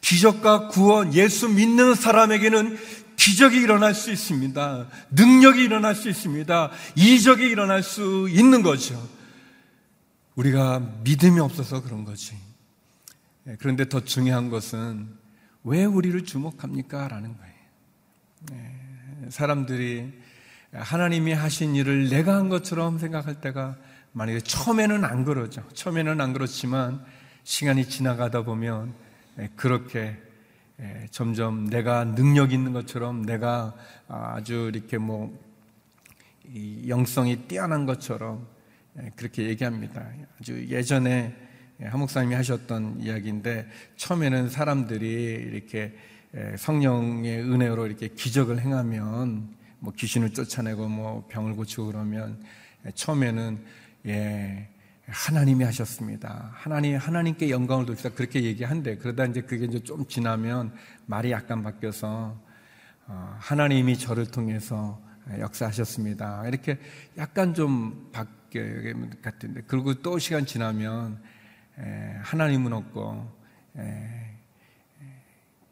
기적과 0.00 0.68
구원, 0.68 1.12
예수 1.14 1.48
믿는 1.48 1.94
사람에게는 1.94 2.78
기적이 3.16 3.58
일어날 3.58 3.94
수 3.94 4.12
있습니다. 4.12 4.88
능력이 5.10 5.62
일어날 5.62 5.94
수 5.94 6.08
있습니다. 6.08 6.70
이적이 6.94 7.44
일어날 7.44 7.82
수 7.82 8.28
있는 8.30 8.62
거죠. 8.62 9.15
우리가 10.36 10.80
믿음이 11.02 11.40
없어서 11.40 11.82
그런 11.82 12.04
거지. 12.04 12.36
예, 13.46 13.56
그런데 13.58 13.88
더 13.88 14.00
중요한 14.00 14.50
것은 14.50 15.08
왜 15.64 15.84
우리를 15.84 16.24
주목합니까? 16.24 17.08
라는 17.08 17.36
거예요. 17.36 17.54
예, 18.52 19.30
사람들이 19.30 20.12
하나님이 20.72 21.32
하신 21.32 21.74
일을 21.74 22.10
내가 22.10 22.36
한 22.36 22.48
것처럼 22.50 22.98
생각할 22.98 23.40
때가 23.40 23.76
만약에 24.12 24.40
처음에는 24.40 25.04
안 25.04 25.24
그러죠. 25.24 25.66
처음에는 25.72 26.20
안 26.20 26.32
그렇지만 26.32 27.04
시간이 27.44 27.88
지나가다 27.88 28.42
보면 28.42 28.94
예, 29.38 29.48
그렇게 29.56 30.18
점점 31.10 31.70
내가 31.70 32.04
능력 32.04 32.52
있는 32.52 32.74
것처럼 32.74 33.24
내가 33.24 33.74
아주 34.08 34.70
이렇게 34.74 34.98
뭐 34.98 35.34
영성이 36.86 37.48
뛰어난 37.48 37.86
것처럼 37.86 38.46
예, 38.46 38.55
그렇게 39.16 39.44
얘기합니다. 39.44 40.06
아주 40.40 40.66
예전에 40.68 41.34
한 41.82 42.00
목사님이 42.00 42.34
하셨던 42.34 43.00
이야기인데 43.00 43.68
처음에는 43.96 44.48
사람들이 44.48 45.06
이렇게 45.52 45.94
예, 46.34 46.56
성령의 46.56 47.40
은혜로 47.40 47.86
이렇게 47.86 48.08
기적을 48.08 48.60
행하면 48.60 49.48
뭐 49.78 49.92
귀신을 49.92 50.30
쫓아내고 50.30 50.88
뭐 50.88 51.26
병을 51.30 51.54
고치고 51.54 51.86
그러면 51.86 52.42
예, 52.84 52.90
처음에는 52.92 53.58
예 54.06 54.68
하나님이 55.08 55.64
하셨습니다. 55.64 56.50
하나님 56.54 56.96
하나님께 56.96 57.50
영광을 57.50 57.86
돌리다 57.86 58.10
그렇게 58.10 58.42
얘기한대. 58.42 58.96
그러다 58.96 59.26
이제 59.26 59.40
그게 59.40 59.66
이제 59.66 59.82
좀 59.82 60.04
지나면 60.06 60.72
말이 61.06 61.30
약간 61.30 61.62
바뀌어서 61.62 62.36
어, 63.06 63.36
하나님이 63.38 63.96
저를 63.96 64.26
통해서 64.26 65.00
역사하셨습니다. 65.38 66.48
이렇게 66.48 66.78
약간 67.16 67.54
좀 67.54 68.08
바, 68.12 68.26
같은데 69.22 69.62
그리고 69.66 69.94
또 69.94 70.18
시간 70.18 70.46
지나면 70.46 71.20
하나님은 72.22 72.72
없고 72.72 73.32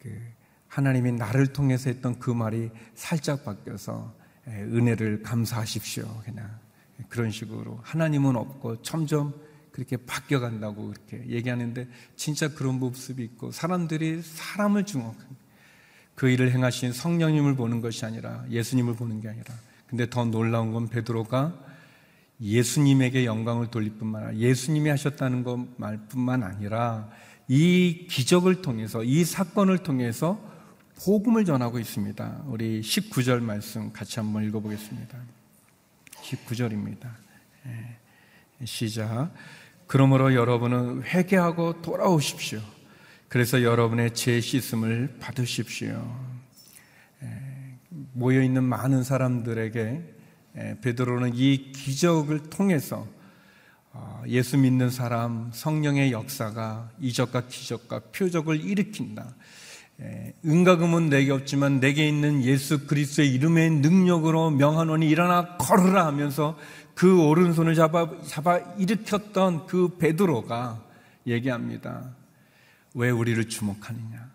그 0.00 0.34
하나님이 0.68 1.12
나를 1.12 1.48
통해서 1.48 1.90
했던 1.90 2.18
그 2.18 2.30
말이 2.30 2.70
살짝 2.94 3.44
바뀌어서 3.44 4.14
은혜를 4.46 5.22
감사하십시오. 5.22 6.22
그냥 6.24 6.58
그런 7.08 7.30
식으로 7.30 7.80
하나님은 7.82 8.36
없고 8.36 8.82
점점 8.82 9.34
그렇게 9.72 9.96
바뀌어간다고 9.96 10.92
그렇게 10.92 11.26
얘기하는데 11.28 11.88
진짜 12.14 12.48
그런 12.48 12.78
모습이 12.78 13.24
있고 13.24 13.50
사람들이 13.50 14.22
사람을 14.22 14.84
주목합니다. 14.84 15.44
그 16.14 16.28
일을 16.28 16.52
행하신 16.52 16.92
성령님을 16.92 17.56
보는 17.56 17.80
것이 17.80 18.04
아니라 18.06 18.44
예수님을 18.48 18.94
보는 18.94 19.20
게 19.20 19.28
아니라 19.28 19.52
근데 19.88 20.08
더 20.08 20.24
놀라운 20.24 20.72
건 20.72 20.88
베드로가 20.88 21.58
예수님에게 22.44 23.24
영광을 23.24 23.68
돌릴 23.68 23.94
뿐만 23.94 24.26
아니라 24.26 24.38
예수님이 24.38 24.90
하셨다는 24.90 25.44
것 25.44 25.66
말뿐만 25.78 26.42
아니라 26.42 27.08
이 27.48 28.06
기적을 28.10 28.60
통해서 28.60 29.02
이 29.02 29.24
사건을 29.24 29.78
통해서 29.78 30.38
복음을 31.02 31.44
전하고 31.44 31.78
있습니다. 31.78 32.42
우리 32.46 32.80
19절 32.82 33.40
말씀 33.40 33.92
같이 33.92 34.20
한번 34.20 34.44
읽어보겠습니다. 34.44 35.18
19절입니다. 36.22 37.10
예, 37.66 38.66
시작. 38.66 39.32
그러므로 39.86 40.34
여러분은 40.34 41.02
회개하고 41.02 41.82
돌아오십시오. 41.82 42.60
그래서 43.28 43.62
여러분의 43.62 44.14
죄 44.14 44.40
씻음을 44.40 45.16
받으십시오. 45.18 46.16
예, 47.22 47.28
모여 48.12 48.42
있는 48.42 48.64
많은 48.64 49.02
사람들에게 49.02 49.80
예, 49.80 50.13
베드로는 50.54 51.32
이 51.34 51.72
기적을 51.72 52.50
통해서 52.50 53.06
어, 53.92 54.22
예수 54.26 54.58
믿는 54.58 54.90
사람 54.90 55.50
성령의 55.52 56.10
역사가 56.12 56.90
이적과 57.00 57.46
기적과 57.46 58.00
표적을 58.12 58.60
일으킨다. 58.60 59.34
예, 60.00 60.34
은가금은 60.44 61.08
내게 61.08 61.30
없지만 61.30 61.78
내게 61.78 62.08
있는 62.08 62.42
예수 62.42 62.86
그리스도의 62.86 63.32
이름의 63.32 63.70
능력으로 63.70 64.50
명하노니 64.50 65.08
일어나 65.08 65.56
걸으라 65.56 66.06
하면서 66.06 66.58
그 66.94 67.24
오른손을 67.24 67.76
잡아 67.76 68.10
잡아 68.26 68.58
일으켰던 68.76 69.66
그 69.66 69.96
베드로가 69.98 70.82
얘기합니다. 71.28 72.10
왜 72.94 73.10
우리를 73.10 73.48
주목하느냐? 73.48 74.32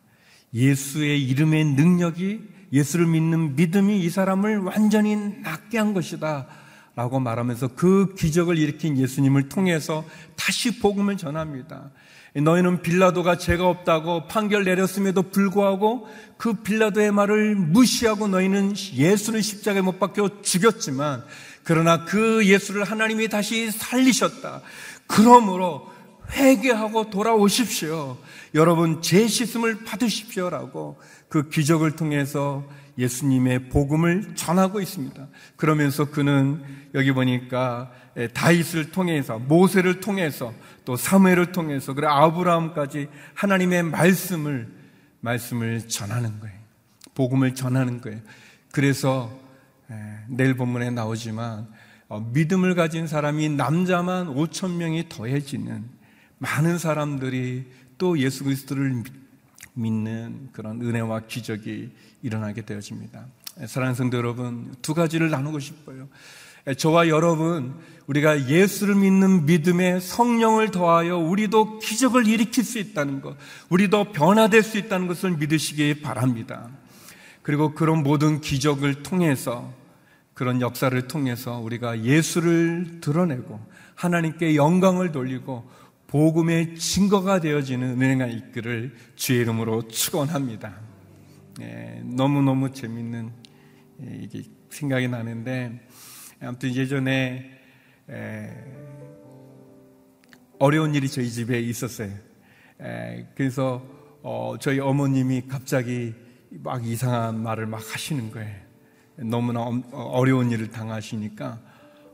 예수의 0.53 1.21
이름의 1.27 1.65
능력이 1.65 2.58
예수를 2.71 3.07
믿는 3.07 3.55
믿음이 3.55 3.99
이 3.99 4.09
사람을 4.09 4.59
완전히 4.59 5.15
낫게 5.15 5.77
한 5.77 5.93
것이다. 5.93 6.47
라고 6.95 7.19
말하면서 7.19 7.69
그 7.75 8.13
기적을 8.15 8.57
일으킨 8.57 8.97
예수님을 8.97 9.47
통해서 9.47 10.03
다시 10.35 10.79
복음을 10.79 11.15
전합니다. 11.15 11.91
너희는 12.35 12.81
빌라도가 12.81 13.37
죄가 13.37 13.67
없다고 13.67 14.27
판결 14.27 14.65
내렸음에도 14.65 15.23
불구하고 15.23 16.07
그 16.37 16.53
빌라도의 16.53 17.11
말을 17.11 17.55
무시하고 17.55 18.27
너희는 18.27 18.73
예수를 18.93 19.41
십자가에 19.41 19.81
못 19.81 19.99
박혀 19.99 20.41
죽였지만 20.41 21.23
그러나 21.63 22.05
그 22.05 22.45
예수를 22.45 22.83
하나님이 22.83 23.29
다시 23.29 23.71
살리셨다. 23.71 24.61
그러므로 25.07 25.89
회개하고 26.31 27.09
돌아오십시오. 27.09 28.17
여러분 28.55 29.01
죄 29.01 29.27
씻음을 29.27 29.83
받으십시오라고 29.83 30.99
그 31.27 31.49
기적을 31.49 31.95
통해서 31.95 32.63
예수님의 32.97 33.69
복음을 33.69 34.35
전하고 34.35 34.81
있습니다. 34.81 35.27
그러면서 35.55 36.05
그는 36.05 36.63
여기 36.93 37.11
보니까 37.11 37.91
다윗을 38.33 38.91
통해서 38.91 39.39
모세를 39.39 40.01
통해서 40.01 40.53
또 40.85 40.95
사무엘을 40.95 41.51
통해서 41.51 41.93
그리고 41.93 42.11
아브라함까지 42.11 43.07
하나님의 43.35 43.83
말씀을 43.83 44.67
말씀을 45.21 45.87
전하는 45.87 46.39
거예요. 46.39 46.57
복음을 47.15 47.55
전하는 47.55 48.01
거예요. 48.01 48.19
그래서 48.71 49.31
내일 50.27 50.55
본문에 50.55 50.91
나오지만 50.91 51.67
어, 52.07 52.19
믿음을 52.33 52.73
가진 52.73 53.05
사람이 53.05 53.49
남자만 53.49 54.33
5천 54.33 54.77
명이 54.77 55.09
더해지는 55.09 55.98
많은 56.39 56.77
사람들이 56.77 57.65
또 57.97 58.17
예수 58.17 58.43
그리스도를 58.43 59.03
믿는 59.73 60.49
그런 60.51 60.81
은혜와 60.81 61.21
기적이 61.27 61.91
일어나게 62.21 62.63
되어집니다. 62.63 63.25
사랑하는 63.67 63.95
성도 63.95 64.17
여러분, 64.17 64.73
두 64.81 64.93
가지를 64.93 65.29
나누고 65.29 65.59
싶어요. 65.59 66.07
저와 66.77 67.07
여러분, 67.07 67.75
우리가 68.07 68.49
예수를 68.49 68.95
믿는 68.95 69.45
믿음에 69.45 69.99
성령을 69.99 70.71
더하여 70.71 71.17
우리도 71.17 71.79
기적을 71.79 72.27
일으킬 72.27 72.63
수 72.63 72.79
있다는 72.79 73.21
것, 73.21 73.37
우리도 73.69 74.11
변화될 74.11 74.63
수 74.63 74.77
있다는 74.77 75.07
것을 75.07 75.31
믿으시기 75.37 76.01
바랍니다. 76.01 76.69
그리고 77.41 77.73
그런 77.73 78.03
모든 78.03 78.41
기적을 78.41 79.03
통해서, 79.03 79.73
그런 80.33 80.61
역사를 80.61 81.07
통해서 81.07 81.57
우리가 81.59 82.03
예수를 82.03 82.99
드러내고 83.01 83.59
하나님께 83.95 84.55
영광을 84.55 85.11
돌리고 85.11 85.69
복음의 86.09 86.75
증거가 86.75 87.39
되어지는 87.39 88.01
은혜가 88.01 88.25
있기를 88.25 88.95
주의 89.15 89.41
이름으로 89.41 89.87
축원합니다. 89.87 90.75
예, 91.61 92.01
너무 92.03 92.41
너무 92.41 92.71
재밌는 92.71 93.31
예, 94.01 94.19
이게 94.19 94.41
생각이 94.71 95.07
나는데 95.07 95.87
아무튼 96.41 96.73
예전에 96.73 97.51
에, 98.09 98.49
어려운 100.57 100.95
일이 100.95 101.07
저희 101.07 101.29
집에 101.29 101.59
있었어요. 101.59 102.11
에, 102.81 103.27
그래서 103.35 103.85
어, 104.23 104.55
저희 104.59 104.79
어머님이 104.79 105.43
갑자기 105.47 106.15
막 106.49 106.83
이상한 106.87 107.43
말을 107.43 107.67
막 107.67 107.77
하시는 107.93 108.31
거예요. 108.31 108.55
너무나 109.17 109.61
어려운 109.91 110.49
일을 110.49 110.71
당하시니까 110.71 111.59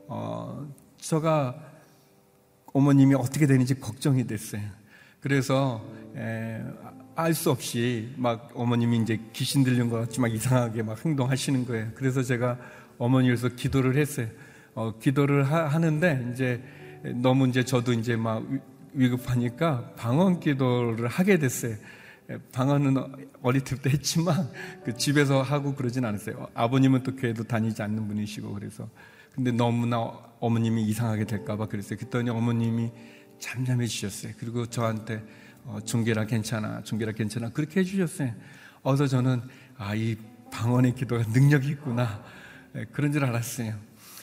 어, 0.08 0.67
제가 0.97 1.74
어머님이 2.75 3.15
어떻게 3.15 3.47
되는지 3.47 3.79
걱정이 3.79 4.27
됐어요. 4.27 4.61
그래서 5.21 5.81
알 7.15 7.33
수 7.33 7.49
없이 7.49 8.13
막 8.17 8.51
어머님이 8.53 8.97
이제 8.97 9.17
귀신 9.31 9.63
들린 9.63 9.89
것 9.89 9.97
같이 9.97 10.19
막 10.19 10.27
이상하게 10.27 10.83
막 10.83 11.03
행동하시는 11.05 11.65
거예요. 11.65 11.88
그래서 11.95 12.21
제가 12.21 12.59
어머니에서 12.97 13.47
기도를 13.47 13.95
했어요. 13.95 14.27
어, 14.73 14.93
기도를 14.99 15.49
하, 15.49 15.79
는데 15.79 16.29
이제 16.33 16.61
너무 17.21 17.47
이제 17.47 17.63
저도 17.63 17.93
이제 17.93 18.17
막 18.17 18.43
위급하니까 18.91 19.93
방언 19.95 20.41
기도를 20.41 21.07
하게 21.07 21.39
됐어요. 21.39 21.77
방언은 22.51 22.97
어릴 23.41 23.63
때부터 23.63 23.89
했지만 23.89 24.51
그 24.83 24.97
집에서 24.97 25.41
하고 25.41 25.75
그러진 25.75 26.03
않았어요. 26.03 26.49
아버님은 26.53 27.03
또 27.03 27.15
교회도 27.15 27.45
다니지 27.45 27.81
않는 27.81 28.05
분이시고 28.09 28.53
그래서 28.53 28.89
근데 29.33 29.51
너무나 29.51 30.11
어머님이 30.45 30.84
이상하게 30.84 31.25
될까봐 31.25 31.67
그랬어요. 31.67 31.97
그랬더니 31.97 32.29
어머님이 32.29 32.91
잠잠해지셨어요. 33.39 34.34
그리고 34.39 34.65
저한테 34.65 35.23
어, 35.65 35.79
중계라 35.84 36.25
괜찮아, 36.25 36.84
중계라 36.84 37.13
괜찮아 37.13 37.49
그렇게 37.49 37.79
해주셨어요. 37.79 38.34
어서 38.84 39.08
저는 39.08 39.41
아 39.77 39.95
이 39.95 40.15
방언의 40.55 40.95
기도가 40.95 41.23
능력이 41.34 41.67
있구나 41.69 42.23
네, 42.71 42.86
그런 42.93 43.12
줄 43.12 43.25
알았어요. 43.25 43.73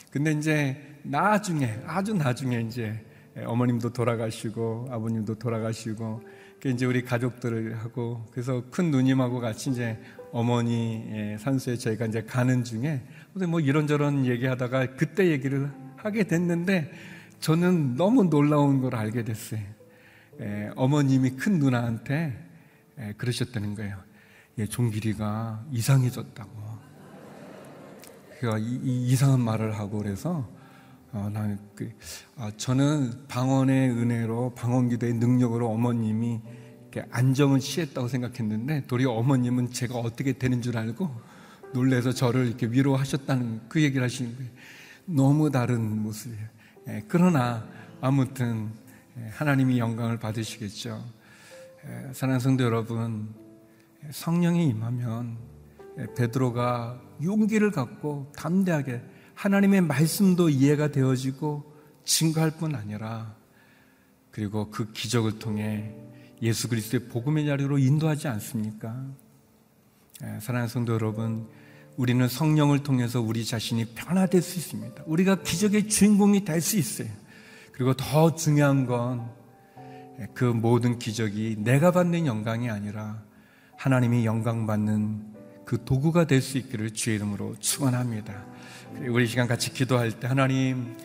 근데 0.09 0.31
이제 0.31 0.97
나중에 1.03 1.79
아주 1.85 2.13
나중에 2.13 2.61
이제 2.61 3.05
어머님도 3.35 3.93
돌아가시고 3.93 4.87
아버님도 4.89 5.35
돌아가시고 5.35 6.23
이제 6.65 6.85
우리 6.85 7.03
가족들을 7.03 7.77
하고 7.77 8.25
그래서 8.31 8.63
큰 8.71 8.89
누님하고 8.89 9.39
같이 9.41 9.69
이제 9.69 9.99
어머니 10.31 11.35
산소에 11.39 11.75
저희가 11.77 12.05
이제 12.05 12.23
가는 12.23 12.63
중에 12.63 13.01
뭐 13.47 13.59
이런저런 13.59 14.25
얘기하다가 14.25 14.95
그때 14.95 15.29
얘기를 15.29 15.69
하게 16.03 16.25
됐는데 16.25 16.91
저는 17.39 17.95
너무 17.95 18.29
놀라운 18.29 18.81
걸 18.81 18.95
알게 18.95 19.23
됐어요. 19.23 19.61
에, 20.39 20.69
어머님이 20.75 21.31
큰 21.31 21.59
누나한테 21.59 22.37
에, 22.99 23.13
그러셨다는 23.13 23.75
거예요. 23.75 23.97
예, 24.59 24.65
종길이가 24.65 25.65
이상해졌다고. 25.71 26.51
그가 28.39 28.57
이, 28.59 29.15
상한 29.15 29.39
말을 29.39 29.79
하고 29.79 29.99
그래서 29.99 30.47
어, 31.13 31.29
나 31.31 31.57
그, 31.75 31.91
아, 32.35 32.51
저는 32.57 33.27
방언의 33.27 33.91
은혜로 33.91 34.53
방언기도의 34.55 35.13
능력으로 35.13 35.69
어머님이 35.69 36.41
안정을 37.09 37.59
취했다고 37.59 38.07
생각했는데 38.07 38.85
도리어 38.87 39.11
어머님은 39.11 39.71
제가 39.71 39.97
어떻게 39.97 40.33
되는 40.33 40.61
줄 40.61 40.77
알고 40.77 41.09
놀래서 41.73 42.11
저를 42.11 42.47
이렇게 42.47 42.67
위로하셨다는 42.67 43.61
그 43.69 43.81
얘기를 43.81 44.03
하시는 44.03 44.35
거예요. 44.35 44.51
너무 45.05 45.51
다른 45.51 46.01
모습이에요. 46.01 46.47
예, 46.89 47.03
그러나 47.07 47.67
아무튼 48.01 48.71
예, 49.17 49.27
하나님이 49.29 49.79
영광을 49.79 50.17
받으시겠죠. 50.17 51.03
예, 51.85 52.13
사랑하는 52.13 52.39
성도 52.39 52.63
여러분, 52.63 53.33
성령이 54.11 54.67
임하면 54.69 55.37
베드로가 56.17 57.01
용기를 57.21 57.71
갖고 57.71 58.31
담대하게 58.35 59.01
하나님의 59.35 59.81
말씀도 59.81 60.49
이해가 60.49 60.89
되어지고 60.89 61.71
증거할 62.03 62.51
뿐 62.51 62.75
아니라 62.75 63.35
그리고 64.31 64.69
그 64.71 64.91
기적을 64.91 65.39
통해 65.39 65.95
예수 66.41 66.67
그리스도의 66.67 67.07
복음의 67.09 67.45
자리로 67.45 67.77
인도하지 67.77 68.27
않습니까? 68.27 69.05
사랑하는 70.39 70.67
성도 70.67 70.93
여러분, 70.93 71.47
우리는 71.97 72.27
성령을 72.27 72.83
통해서 72.83 73.21
우리 73.21 73.45
자신이 73.45 73.85
변화될 73.95 74.41
수 74.41 74.57
있습니다. 74.59 75.03
우리가 75.05 75.41
기적의 75.43 75.89
주인공이 75.89 76.43
될 76.45 76.61
수 76.61 76.77
있어요. 76.77 77.07
그리고 77.71 77.93
더 77.93 78.35
중요한 78.35 78.85
건 78.85 79.43
그 80.33 80.45
모든 80.45 80.99
기적이 80.99 81.57
내가 81.59 81.91
받는 81.91 82.25
영광이 82.25 82.69
아니라 82.69 83.21
하나님이 83.77 84.25
영광 84.25 84.65
받는 84.67 85.33
그 85.65 85.83
도구가 85.83 86.25
될 86.25 86.41
수 86.41 86.57
있기를 86.57 86.91
주의 86.91 87.15
이름으로 87.15 87.55
축원합니다. 87.59 88.45
우리 89.07 89.27
시간 89.27 89.47
같이 89.47 89.73
기도할 89.73 90.11
때 90.11 90.27
하나님 90.27 90.95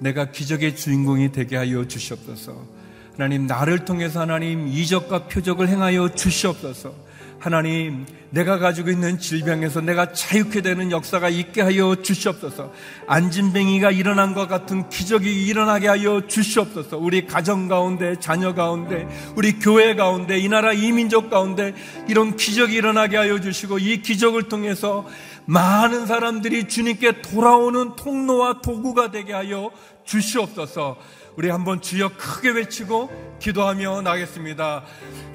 내가 0.00 0.30
기적의 0.30 0.76
주인공이 0.76 1.32
되게 1.32 1.56
하여 1.56 1.86
주시옵소서. 1.86 2.66
하나님 3.14 3.46
나를 3.46 3.84
통해서 3.84 4.20
하나님 4.20 4.68
이적과 4.68 5.26
표적을 5.28 5.68
행하여 5.68 6.14
주시옵소서. 6.14 6.94
하나님, 7.40 8.04
내가 8.30 8.58
가지고 8.58 8.90
있는 8.90 9.18
질병에서 9.18 9.80
내가 9.80 10.12
자유케 10.12 10.60
되는 10.60 10.90
역사가 10.90 11.28
있게 11.28 11.62
하여 11.62 11.94
주시옵소서. 12.02 12.72
안진뱅이가 13.06 13.92
일어난 13.92 14.34
것 14.34 14.48
같은 14.48 14.88
기적이 14.88 15.46
일어나게 15.46 15.86
하여 15.86 16.26
주시옵소서. 16.26 16.98
우리 16.98 17.26
가정 17.26 17.68
가운데, 17.68 18.16
자녀 18.18 18.54
가운데, 18.54 19.06
우리 19.36 19.60
교회 19.60 19.94
가운데, 19.94 20.36
이 20.36 20.48
나라 20.48 20.72
이민족 20.72 21.30
가운데 21.30 21.74
이런 22.08 22.36
기적이 22.36 22.74
일어나게 22.74 23.16
하여 23.16 23.40
주시고 23.40 23.78
이 23.78 24.02
기적을 24.02 24.44
통해서 24.48 25.06
많은 25.46 26.06
사람들이 26.06 26.66
주님께 26.66 27.22
돌아오는 27.22 27.94
통로와 27.94 28.60
도구가 28.62 29.12
되게 29.12 29.32
하여 29.32 29.70
주시옵소서. 30.04 30.96
우리 31.36 31.50
한번 31.50 31.80
주여 31.80 32.10
크게 32.18 32.50
외치고 32.50 33.38
기도하며 33.38 34.02
나겠습니다. 34.02 34.82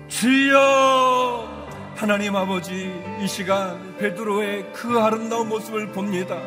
주여! 0.09 1.62
하나님 1.95 2.35
아버지 2.35 2.91
이 3.21 3.27
시간 3.27 3.95
베드로의 3.97 4.65
그 4.73 4.99
아름다운 4.99 5.47
모습을 5.49 5.87
봅니다. 5.87 6.39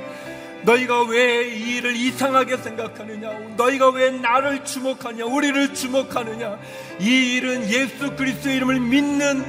너희가 0.65 1.05
왜 1.05 1.47
이 1.49 1.77
일을 1.77 1.95
이상하게 1.95 2.57
생각하느냐? 2.57 3.31
너희가 3.57 3.91
왜 3.91 4.11
나를 4.11 4.65
주목하냐? 4.65 5.25
우리를 5.25 5.75
주목하느냐? 5.75 6.59
이 7.01 7.35
일은 7.37 7.69
예수 7.71 8.17
그리스도 8.17 8.51
이름을 8.51 8.81
믿는 8.81 9.45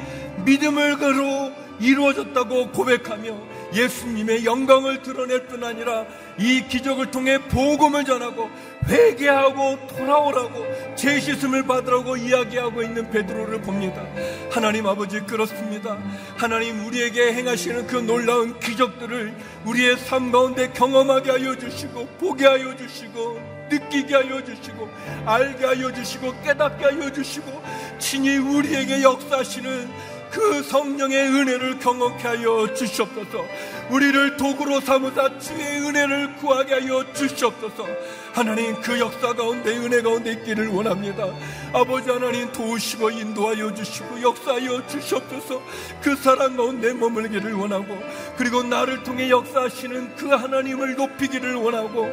믿음을 0.46 0.98
거로 1.00 1.52
이루어졌다고 1.80 2.72
고백하며 2.72 3.36
예수님의 3.74 4.46
영광을 4.46 5.02
드러낼 5.02 5.48
뿐 5.48 5.64
아니라 5.64 6.06
이 6.40 6.68
기적을 6.68 7.12
통해 7.12 7.40
복음을 7.40 8.06
전하고 8.06 8.50
회개하고 8.88 9.88
돌아오라고 9.88 10.96
죄 10.96 11.20
씻음을 11.20 11.64
받으라고 11.64 12.16
이야기하고 12.16 12.84
있는 12.84 13.10
베드로를 13.10 13.62
봅니다. 13.62 14.06
하나님 14.52 14.88
아버지 14.88 15.20
그렇습니다. 15.22 15.98
하나님 16.38 16.86
우리에게 16.86 17.34
행하시는 17.34 17.88
그 17.88 17.98
놀라운 17.98 18.60
기적들을 18.60 19.34
우리의 19.66 19.98
삶 19.98 20.32
가운데 20.32 20.72
경험하게 20.72 21.32
하여 21.32 21.56
주시고 21.58 22.06
보게 22.20 22.46
하여 22.46 22.76
주시고 22.76 23.58
느끼게 23.70 24.16
하여 24.16 24.44
주시고 24.44 24.88
알게 25.26 25.66
하여 25.66 25.94
주시고 25.94 26.42
깨닫게 26.44 26.86
하여 26.86 27.12
주시고 27.12 27.62
친히 28.00 28.38
우리에게 28.38 29.04
역사하시는 29.04 30.17
그 30.32 30.62
성령의 30.64 31.28
은혜를 31.28 31.80
경험케 31.80 32.28
하여 32.28 32.74
주시옵소서. 32.74 33.46
우리를 33.90 34.38
도구로 34.38 34.82
삼으사 34.82 35.40
주의 35.40 35.80
은혜를 35.80 36.36
구하게 36.38 36.74
하여 36.76 37.04
주시옵소서. 37.14 37.86
하나님 38.34 38.80
그 38.82 39.00
역사 39.00 39.34
가운데 39.34 39.76
은혜 39.78 40.02
가운데 40.02 40.34
있기를 40.34 40.68
원합니다. 40.68 41.26
아버지 41.74 42.10
하나님 42.10 42.52
도우시고 42.52 43.10
인도하여 43.10 43.74
주시고 43.74 44.22
역사하여 44.22 44.86
주시옵소서. 44.88 45.62
그 46.02 46.16
사랑 46.16 46.56
가운데 46.56 46.94
머물기를 46.94 47.54
원하고 47.54 47.98
그리고 48.38 48.62
나를 48.64 49.04
통해 49.04 49.30
역사하시는 49.30 50.16
그 50.16 50.28
하나님을 50.28 50.96
높이기를 50.96 51.56
원하고 51.56 52.08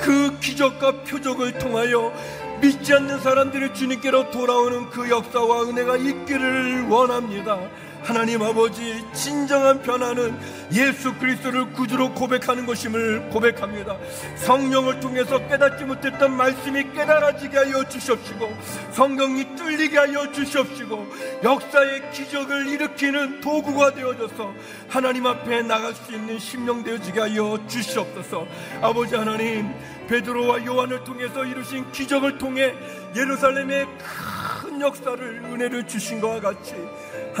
그 0.00 0.38
기적과 0.40 1.02
표적을 1.04 1.58
통하여 1.58 2.12
믿지 2.60 2.92
않는 2.92 3.20
사람들이 3.20 3.72
주님께로 3.72 4.30
돌아오는 4.30 4.90
그 4.90 5.08
역사와 5.08 5.62
은혜가 5.62 5.96
있기를 5.96 6.88
원합니다. 6.88 7.58
하나님 8.02 8.42
아버지 8.42 9.04
진정한 9.12 9.82
변화는 9.82 10.38
예수 10.72 11.14
그리스도를 11.14 11.72
구주로 11.72 12.12
고백하는 12.14 12.66
것임을 12.66 13.28
고백합니다. 13.30 13.96
성령을 14.36 15.00
통해서 15.00 15.38
깨닫지 15.48 15.84
못했던 15.84 16.32
말씀이 16.36 16.92
깨달아지게 16.92 17.56
하여 17.56 17.88
주십시고 17.88 18.56
성경이 18.92 19.56
뚫리게 19.56 19.98
하여 19.98 20.30
주십시고 20.32 21.06
역사의 21.42 22.10
기적을 22.12 22.68
일으키는 22.68 23.40
도구가 23.40 23.94
되어져서 23.94 24.54
하나님 24.88 25.26
앞에 25.26 25.62
나갈 25.62 25.94
수 25.94 26.12
있는 26.12 26.38
심령 26.38 26.82
되어지게 26.82 27.20
하여 27.20 27.58
주시옵소서. 27.66 28.46
아버지 28.80 29.14
하나님 29.14 29.72
베드로와 30.08 30.64
요한을 30.64 31.04
통해서 31.04 31.44
이루신 31.44 31.92
기적을 31.92 32.38
통해 32.38 32.74
예루살렘의 33.14 33.86
큰 33.98 34.80
역사를 34.80 35.42
은혜를 35.44 35.86
주신 35.86 36.20
것과 36.20 36.40
같이 36.40 36.74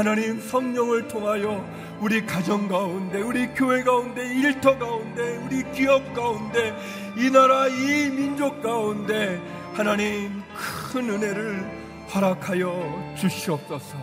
하나님 0.00 0.40
성령을 0.40 1.08
통하여 1.08 1.62
우리 2.00 2.24
가정 2.24 2.68
가운데 2.68 3.20
우리 3.20 3.48
교회 3.48 3.82
가운데 3.82 4.26
일터 4.34 4.78
가운데 4.78 5.36
우리 5.44 5.70
기업 5.72 6.14
가운데 6.14 6.74
이 7.18 7.28
나라 7.28 7.68
이 7.68 8.08
민족 8.08 8.62
가운데 8.62 9.38
하나님 9.74 10.42
큰 10.54 11.10
은혜를 11.10 12.08
허락하여 12.14 13.14
주시옵소서. 13.18 13.98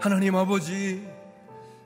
하나님 0.00 0.34
아버지 0.34 1.06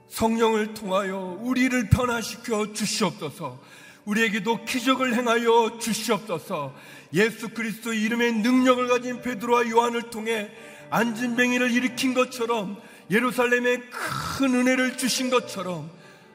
성령을 0.08 0.72
통하여 0.72 1.36
우리를 1.42 1.90
변화시켜 1.90 2.72
주시옵소서. 2.72 3.58
우리에게도 4.06 4.64
기적을 4.64 5.14
행하여 5.14 5.76
주시옵소서. 5.80 6.72
예수 7.12 7.50
그리스도 7.50 7.92
이름의 7.92 8.36
능력을 8.36 8.88
가진 8.88 9.20
베드로와 9.20 9.68
요한을 9.68 10.08
통해 10.08 10.50
안진뱅이를 10.90 11.70
일으킨 11.70 12.14
것처럼 12.14 12.80
예루살렘에 13.10 13.78
큰 13.90 14.54
은혜를 14.54 14.96
주신 14.96 15.30
것처럼 15.30 15.90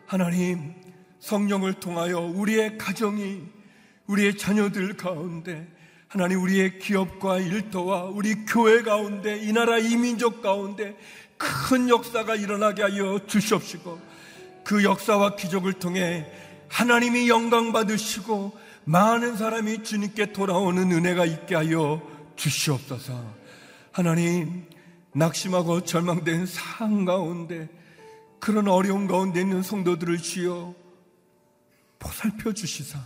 하나님 0.05 0.73
성령을 1.19 1.73
통하여 1.73 2.19
우리의 2.19 2.77
가정이 2.77 3.43
우리의 4.07 4.37
자녀들 4.37 4.97
가운데 4.97 5.67
하나님 6.07 6.41
우리의 6.41 6.79
기업과 6.79 7.39
일터와 7.39 8.03
우리 8.03 8.45
교회 8.45 8.81
가운데 8.81 9.37
이 9.37 9.53
나라 9.53 9.77
이민족 9.77 10.41
가운데 10.41 10.97
큰 11.37 11.89
역사가 11.89 12.35
일어나게 12.35 12.81
하여 12.81 13.19
주시옵시고 13.25 13.99
그 14.63 14.83
역사와 14.83 15.35
기적을 15.35 15.73
통해 15.73 16.29
하나님이 16.67 17.29
영광 17.29 17.71
받으시고 17.71 18.57
많은 18.83 19.37
사람이 19.37 19.83
주님께 19.83 20.33
돌아오는 20.33 20.91
은혜가 20.91 21.25
있게 21.25 21.55
하여 21.55 22.01
주시옵소서. 22.35 23.40
하나님, 23.91 24.65
낙심하고 25.13 25.83
절망된 25.83 26.45
상황 26.45 27.03
가운데 27.03 27.67
그런 28.39 28.69
어려운 28.69 29.05
가운데 29.05 29.41
있는 29.41 29.61
성도들을 29.61 30.17
주여 30.17 30.73
보살펴 31.99 32.53
주시사. 32.53 32.97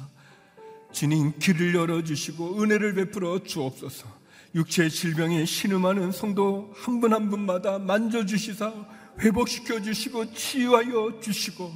주님 0.92 1.38
길을 1.40 1.74
열어 1.76 2.04
주시고 2.04 2.62
은혜를 2.62 2.94
베풀어 2.94 3.40
주옵소서. 3.40 4.08
육체의 4.54 4.92
질병에 4.92 5.44
신음하는 5.44 6.12
성도 6.12 6.72
한분한 6.76 7.30
분마다 7.30 7.80
만져 7.80 8.26
주시사 8.26 8.72
회복시켜 9.20 9.82
주시고 9.82 10.34
치유하여 10.34 11.20
주시고 11.20 11.74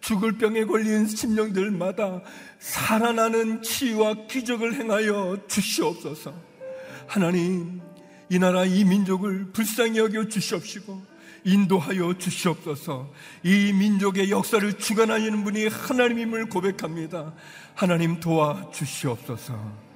죽을 0.00 0.38
병에 0.38 0.64
걸린 0.64 1.06
심령들마다 1.06 2.22
살아나는 2.58 3.62
치유와 3.62 4.26
기적을 4.26 4.74
행하여 4.74 5.36
주시옵소서. 5.46 6.34
하나님 7.06 7.80
이 8.30 8.38
나라 8.38 8.64
이 8.64 8.84
민족을 8.84 9.50
불쌍히 9.52 9.98
여겨 9.98 10.28
주시옵시고 10.28 11.04
인도하여 11.42 12.16
주시옵소서 12.16 13.12
이 13.42 13.72
민족의 13.72 14.30
역사를 14.30 14.72
주관하시는 14.72 15.42
분이 15.42 15.66
하나님임을 15.66 16.48
고백합니다. 16.48 17.34
하나님 17.74 18.20
도와 18.20 18.70
주시옵소서. 18.70 19.90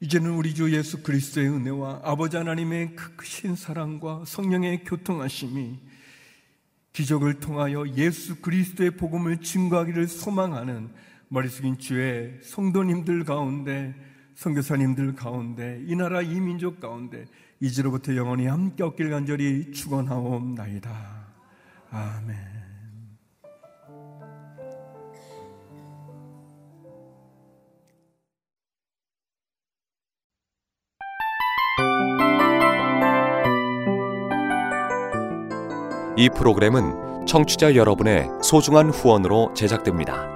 이제는 0.00 0.30
우리 0.30 0.54
주 0.54 0.74
예수 0.74 1.02
그리스도의 1.02 1.48
은혜와 1.48 2.00
아버지 2.04 2.38
하나님의 2.38 2.96
그 2.96 3.16
크신 3.16 3.54
사랑과 3.54 4.24
성령의 4.26 4.84
교통하심이 4.84 5.78
기적을 6.94 7.40
통하여 7.40 7.86
예수 7.96 8.40
그리스도의 8.40 8.92
복음을 8.92 9.42
증거하기를 9.42 10.08
소망하는 10.08 10.90
머리 11.28 11.48
숙인 11.48 11.76
주의 11.78 12.38
성도님들 12.42 13.24
가운데 13.24 13.94
선교사님들 14.36 15.14
가운데 15.14 15.82
이 15.86 15.96
나라 15.96 16.20
이 16.20 16.38
민족 16.40 16.78
가운데 16.78 17.24
이제로부터 17.58 18.14
영원히 18.14 18.46
함께 18.46 18.82
없길 18.82 19.10
간절히 19.10 19.72
축원하옵나이다. 19.72 20.90
아멘. 21.90 22.36
이 36.18 36.30
프로그램은 36.30 37.26
청취자 37.26 37.74
여러분의 37.74 38.28
소중한 38.42 38.88
후원으로 38.90 39.52
제작됩니다. 39.54 40.35